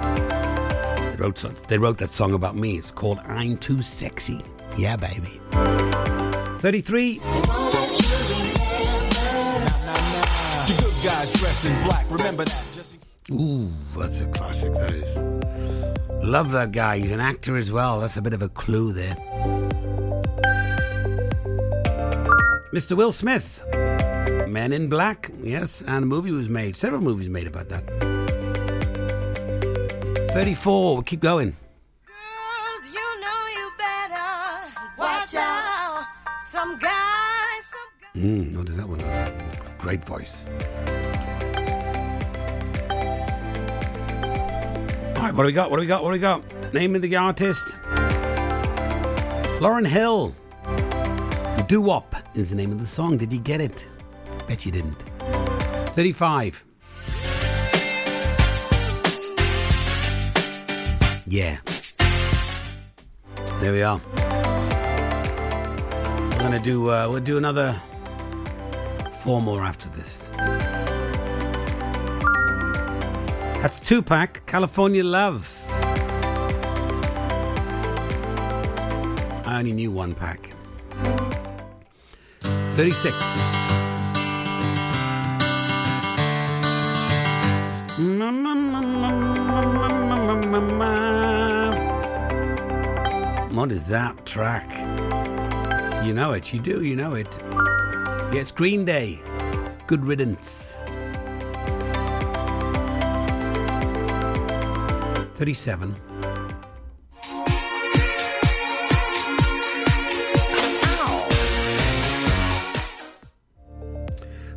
They 1.20 1.26
wrote, 1.26 1.36
so- 1.36 1.48
they 1.68 1.76
wrote 1.76 1.98
that 1.98 2.14
song 2.14 2.32
about 2.32 2.56
me. 2.56 2.78
It's 2.78 2.90
called 2.90 3.18
I'm 3.26 3.58
Too 3.58 3.82
Sexy. 3.82 4.40
Yeah, 4.78 4.96
baby. 4.96 5.38
33. 6.60 7.18
The 7.18 7.26
good 10.80 11.04
guys 11.04 11.30
dress 11.32 11.66
in 11.66 11.84
black. 11.84 12.10
Remember 12.10 12.46
that. 12.46 12.64
Just 12.72 12.96
Ooh, 13.30 13.70
that's 13.94 14.20
a 14.20 14.26
classic, 14.28 14.72
that 14.72 14.92
is. 14.94 16.24
Love 16.24 16.52
that 16.52 16.72
guy. 16.72 16.98
He's 17.00 17.10
an 17.12 17.20
actor 17.20 17.58
as 17.58 17.70
well. 17.70 18.00
That's 18.00 18.16
a 18.16 18.22
bit 18.22 18.32
of 18.32 18.40
a 18.40 18.48
clue 18.48 18.94
there. 18.94 19.16
Mr. 22.72 22.96
Will 22.96 23.12
Smith. 23.12 23.62
Men 24.48 24.72
in 24.72 24.88
Black. 24.88 25.30
Yes, 25.42 25.82
and 25.82 26.04
a 26.04 26.06
movie 26.06 26.30
was 26.30 26.48
made. 26.48 26.76
Several 26.76 27.02
movies 27.02 27.28
made 27.28 27.46
about 27.46 27.68
that. 27.68 28.09
34. 30.32 30.94
We'll 30.94 31.02
keep 31.02 31.20
going. 31.20 31.56
Girls, 32.06 32.92
you 32.92 33.20
know 33.20 33.46
you 33.52 33.70
better 33.76 34.72
watch 34.96 35.34
out. 35.34 36.06
Some 36.44 36.78
guys, 36.78 37.64
some 38.14 38.22
Mm, 38.22 38.56
what 38.56 38.68
is 38.68 38.76
that 38.76 38.88
one? 38.88 39.02
Great 39.78 40.04
voice. 40.04 40.46
All 45.16 45.26
right, 45.26 45.34
what 45.34 45.42
do 45.42 45.46
we 45.46 45.52
got? 45.52 45.70
What 45.70 45.76
do 45.76 45.80
we 45.80 45.86
got? 45.86 46.02
What 46.02 46.10
do 46.10 46.12
we 46.12 46.18
got? 46.18 46.72
Name 46.72 46.94
of 46.94 47.02
the 47.02 47.16
artist? 47.16 47.74
Lauryn 49.58 49.86
Hill. 49.86 50.34
Doo 51.66 51.82
Wop 51.82 52.14
is 52.34 52.50
the 52.50 52.56
name 52.56 52.72
of 52.72 52.78
the 52.80 52.86
song. 52.86 53.16
Did 53.16 53.32
you 53.32 53.40
get 53.40 53.60
it? 53.60 53.86
Bet 54.46 54.64
you 54.64 54.72
didn't. 54.72 55.02
35. 55.94 56.64
Yeah. 61.30 61.58
There 63.60 63.70
we 63.70 63.82
are. 63.82 64.00
We're 66.28 66.38
gonna 66.40 66.58
do. 66.58 66.90
Uh, 66.90 67.08
we'll 67.08 67.20
do 67.20 67.38
another 67.38 67.80
four 69.22 69.40
more 69.40 69.62
after 69.62 69.88
this. 69.90 70.28
That's 73.62 73.78
two 73.78 74.02
pack. 74.02 74.44
California 74.46 75.04
Love. 75.04 75.48
I 79.46 79.58
only 79.60 79.72
knew 79.72 79.92
one 79.92 80.14
pack. 80.16 80.50
Thirty-six. 82.74 83.14
Mm, 88.00 88.18
mm, 88.18 88.72
mm, 88.72 88.89
What 93.60 93.72
is 93.72 93.88
that 93.88 94.24
track? 94.24 94.70
You 96.02 96.14
know 96.14 96.32
it, 96.32 96.50
you 96.50 96.58
do, 96.60 96.82
you 96.82 96.96
know 96.96 97.12
it. 97.12 97.28
Yeah, 98.32 98.40
it's 98.40 98.52
Green 98.52 98.86
Day. 98.86 99.18
Good 99.86 100.02
riddance. 100.02 100.74
37. 105.34 105.90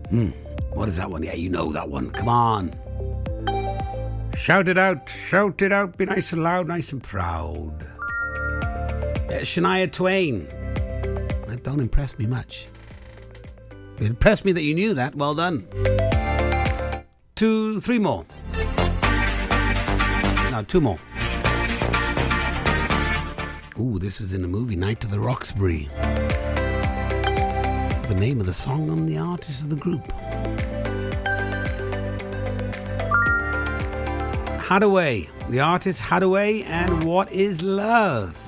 Hmm, 0.07 0.29
what 0.71 0.87
is 0.87 0.95
that 0.95 1.11
one? 1.11 1.23
Yeah, 1.23 1.33
you 1.33 1.49
know 1.49 1.73
that 1.73 1.89
one. 1.89 2.09
Come 2.09 2.29
on. 2.29 2.71
Shout 4.37 4.69
it 4.69 4.77
out, 4.77 5.09
shout 5.09 5.61
it 5.61 5.73
out, 5.73 5.97
be 5.97 6.05
nice 6.05 6.31
and 6.31 6.41
loud, 6.41 6.69
nice 6.69 6.93
and 6.93 7.03
proud. 7.03 7.92
Yeah, 9.33 9.39
Shania 9.39 9.91
Twain. 9.91 10.45
That 11.47 11.61
don't 11.63 11.79
impress 11.79 12.19
me 12.19 12.27
much. 12.27 12.67
It 13.97 14.05
impressed 14.05 14.45
me 14.45 14.51
that 14.51 14.61
you 14.61 14.75
knew 14.75 14.93
that. 14.93 15.15
Well 15.15 15.33
done. 15.33 15.67
Two, 17.33 17.81
three 17.81 17.97
more. 17.97 18.27
No, 20.51 20.63
two 20.67 20.81
more. 20.81 20.99
Ooh, 23.79 23.97
this 23.97 24.19
was 24.19 24.33
in 24.33 24.43
the 24.43 24.47
movie 24.47 24.75
Night 24.75 24.99
to 24.99 25.07
the 25.07 25.19
Roxbury. 25.19 25.89
The 28.07 28.15
name 28.15 28.39
of 28.39 28.45
the 28.45 28.53
song 28.53 28.87
and 28.91 29.09
the 29.09 29.17
artist 29.17 29.63
of 29.63 29.71
the 29.71 29.75
group. 29.77 30.07
Hadaway. 34.59 35.27
The 35.49 35.59
artist 35.59 36.01
Hadaway 36.01 36.63
and 36.67 37.03
What 37.03 37.31
is 37.31 37.63
Love? 37.63 38.39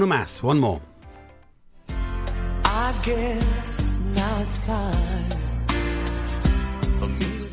Más, 0.00 0.42
one 0.42 0.58
more. 0.58 0.80
I 2.64 2.94
guess 3.04 4.00
now 4.14 4.40
it's 4.40 4.66
time 4.66 5.30
for 6.98 7.06
me. 7.06 7.48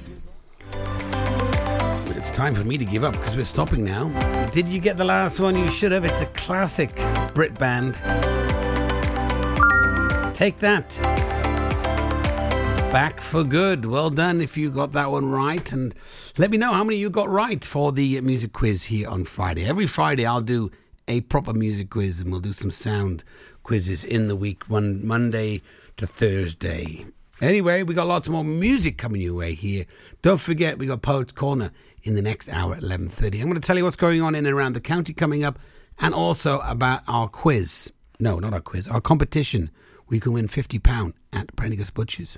It's 2.15 2.31
time 2.31 2.55
for 2.55 2.63
me 2.63 2.77
to 2.77 2.85
give 2.85 3.03
up 3.03 3.11
because 3.11 3.35
we're 3.35 3.43
stopping 3.43 3.83
now. 3.83 4.07
Did 4.51 4.69
you 4.69 4.79
get 4.79 4.97
the 4.97 5.03
last 5.03 5.41
one? 5.41 5.57
You 5.57 5.69
should 5.69 5.91
have. 5.91 6.05
It's 6.05 6.21
a 6.21 6.27
classic 6.27 6.95
Brit 7.33 7.59
band. 7.59 7.95
Take 10.33 10.59
that. 10.59 10.97
Back 12.93 13.19
for 13.19 13.43
good. 13.43 13.85
Well 13.85 14.09
done 14.09 14.39
if 14.39 14.57
you 14.57 14.71
got 14.71 14.93
that 14.93 15.11
one 15.11 15.29
right. 15.29 15.71
And 15.73 15.93
let 16.37 16.49
me 16.49 16.57
know 16.57 16.71
how 16.71 16.85
many 16.85 16.97
you 16.97 17.09
got 17.09 17.27
right 17.27 17.63
for 17.63 17.91
the 17.91 18.21
music 18.21 18.53
quiz 18.53 18.85
here 18.85 19.09
on 19.09 19.25
Friday. 19.25 19.65
Every 19.65 19.85
Friday, 19.87 20.25
I'll 20.25 20.41
do 20.41 20.71
a 21.09 21.21
proper 21.21 21.53
music 21.53 21.89
quiz 21.89 22.21
and 22.21 22.31
we'll 22.31 22.39
do 22.39 22.53
some 22.53 22.71
sound 22.71 23.23
quizzes 23.63 24.03
in 24.03 24.27
the 24.27 24.35
week, 24.35 24.63
one 24.69 25.05
Monday 25.05 25.61
to 25.97 26.07
Thursday. 26.07 27.05
Anyway, 27.41 27.83
we 27.83 27.93
got 27.93 28.07
lots 28.07 28.29
more 28.29 28.43
music 28.43 28.97
coming 28.97 29.21
your 29.21 29.33
way 29.33 29.53
here. 29.53 29.85
Don't 30.21 30.39
forget, 30.39 30.77
we 30.77 30.85
got 30.85 31.01
Poets 31.01 31.31
Corner 31.31 31.71
in 32.03 32.15
the 32.15 32.21
next 32.21 32.47
hour 32.49 32.75
at 32.75 32.83
11.30. 32.83 33.41
I'm 33.41 33.49
going 33.49 33.55
to 33.55 33.59
tell 33.59 33.77
you 33.77 33.83
what's 33.83 33.95
going 33.95 34.21
on 34.21 34.35
in 34.35 34.45
and 34.45 34.55
around 34.55 34.73
the 34.73 34.81
county 34.81 35.13
coming 35.13 35.43
up 35.43 35.57
and 35.99 36.13
also 36.13 36.59
about 36.59 37.01
our 37.07 37.27
quiz. 37.27 37.91
No, 38.19 38.39
not 38.39 38.53
our 38.53 38.61
quiz, 38.61 38.87
our 38.87 39.01
competition. 39.01 39.71
We 40.07 40.19
can 40.19 40.33
win 40.33 40.47
£50 40.47 41.13
at 41.33 41.55
Prendergast 41.55 41.93
Butchers. 41.93 42.37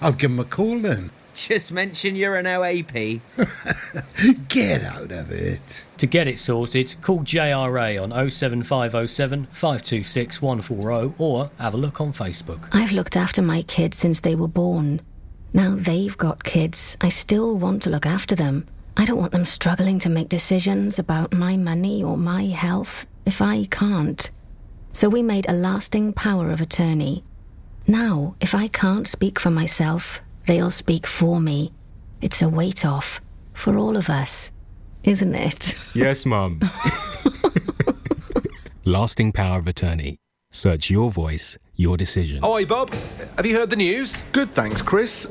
I'll 0.00 0.12
give 0.12 0.30
him 0.30 0.40
a 0.40 0.44
call 0.44 0.78
then. 0.78 1.10
Just 1.34 1.70
mention 1.70 2.16
you're 2.16 2.36
an 2.36 2.46
OAP. 2.46 3.20
Get 4.48 4.82
out 4.82 5.12
of 5.12 5.30
it. 5.30 5.84
To 5.98 6.06
get 6.06 6.28
it 6.28 6.38
sorted, 6.38 6.94
call 7.02 7.20
JRA 7.20 8.02
on 8.02 8.30
07507 8.30 9.46
526 9.52 10.40
140 10.42 11.14
or 11.18 11.50
have 11.58 11.74
a 11.74 11.76
look 11.76 12.00
on 12.00 12.14
Facebook. 12.14 12.68
I've 12.72 12.92
looked 12.92 13.16
after 13.16 13.42
my 13.42 13.60
kids 13.62 13.98
since 13.98 14.20
they 14.20 14.34
were 14.34 14.48
born. 14.48 15.02
Now 15.52 15.74
they've 15.76 16.16
got 16.16 16.42
kids. 16.42 16.96
I 17.02 17.10
still 17.10 17.58
want 17.58 17.82
to 17.82 17.90
look 17.90 18.06
after 18.06 18.34
them. 18.34 18.66
I 18.96 19.04
don't 19.04 19.18
want 19.18 19.32
them 19.32 19.44
struggling 19.44 19.98
to 20.00 20.08
make 20.08 20.30
decisions 20.30 20.98
about 20.98 21.34
my 21.34 21.58
money 21.58 22.02
or 22.02 22.16
my 22.16 22.44
health 22.46 23.06
if 23.26 23.42
I 23.42 23.64
can't. 23.66 24.30
So 24.92 25.10
we 25.10 25.22
made 25.22 25.46
a 25.48 25.52
lasting 25.52 26.14
power 26.14 26.50
of 26.50 26.62
attorney. 26.62 27.24
Now, 27.86 28.34
if 28.40 28.54
I 28.54 28.68
can't 28.68 29.06
speak 29.06 29.38
for 29.38 29.50
myself, 29.50 30.20
they'll 30.46 30.70
speak 30.70 31.06
for 31.06 31.40
me. 31.40 31.72
It's 32.20 32.42
a 32.42 32.48
weight 32.48 32.84
off 32.84 33.20
for 33.52 33.76
all 33.78 33.96
of 33.96 34.10
us, 34.10 34.50
isn't 35.04 35.34
it? 35.34 35.74
Yes, 35.94 36.26
Mum. 36.26 36.60
Lasting 38.84 39.32
power 39.32 39.58
of 39.58 39.66
attorney. 39.66 40.18
Search 40.52 40.90
your 40.90 41.10
voice, 41.10 41.58
your 41.74 41.96
decision. 41.96 42.44
Oi, 42.44 42.64
Bob. 42.66 42.92
Have 43.36 43.46
you 43.46 43.54
heard 43.56 43.70
the 43.70 43.76
news? 43.76 44.22
Good, 44.32 44.50
thanks, 44.50 44.82
Chris. 44.82 45.30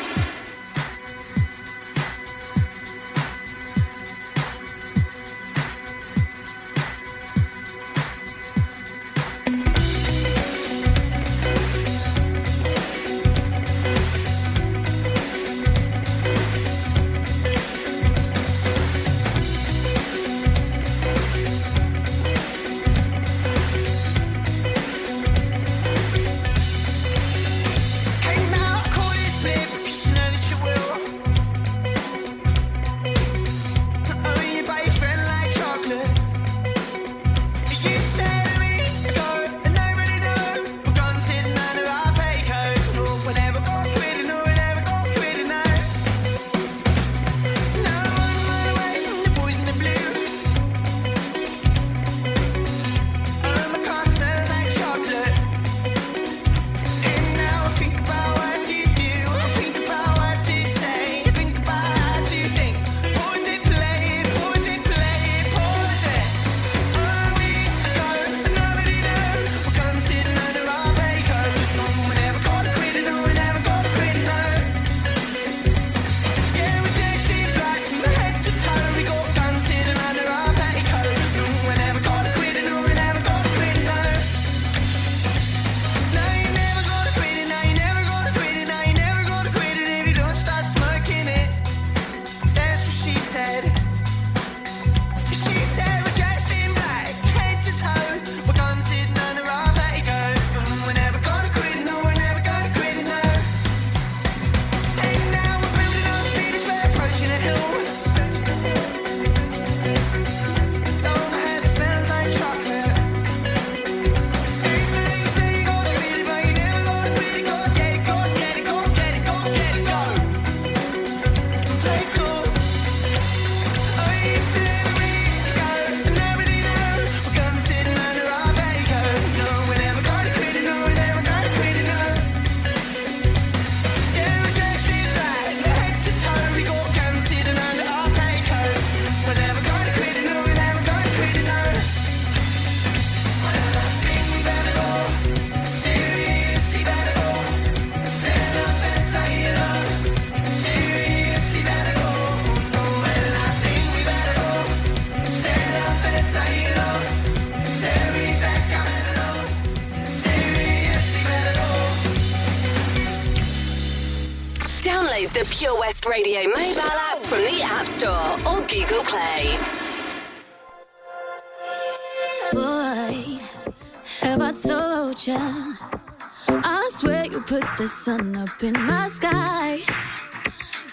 the 177.81 177.87
sun 177.87 178.37
up 178.37 178.61
in 178.61 178.73
my 178.73 179.07
sky. 179.07 179.81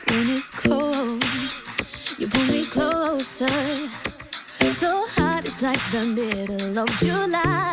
When 0.06 0.26
it's 0.30 0.50
cold, 0.50 1.22
you 2.16 2.26
pull 2.28 2.46
me 2.46 2.64
closer. 2.64 3.50
So 4.80 5.04
hot, 5.16 5.42
it's 5.44 5.60
like 5.60 5.82
the 5.92 6.06
middle 6.06 6.78
of 6.78 6.88
July. 6.96 7.67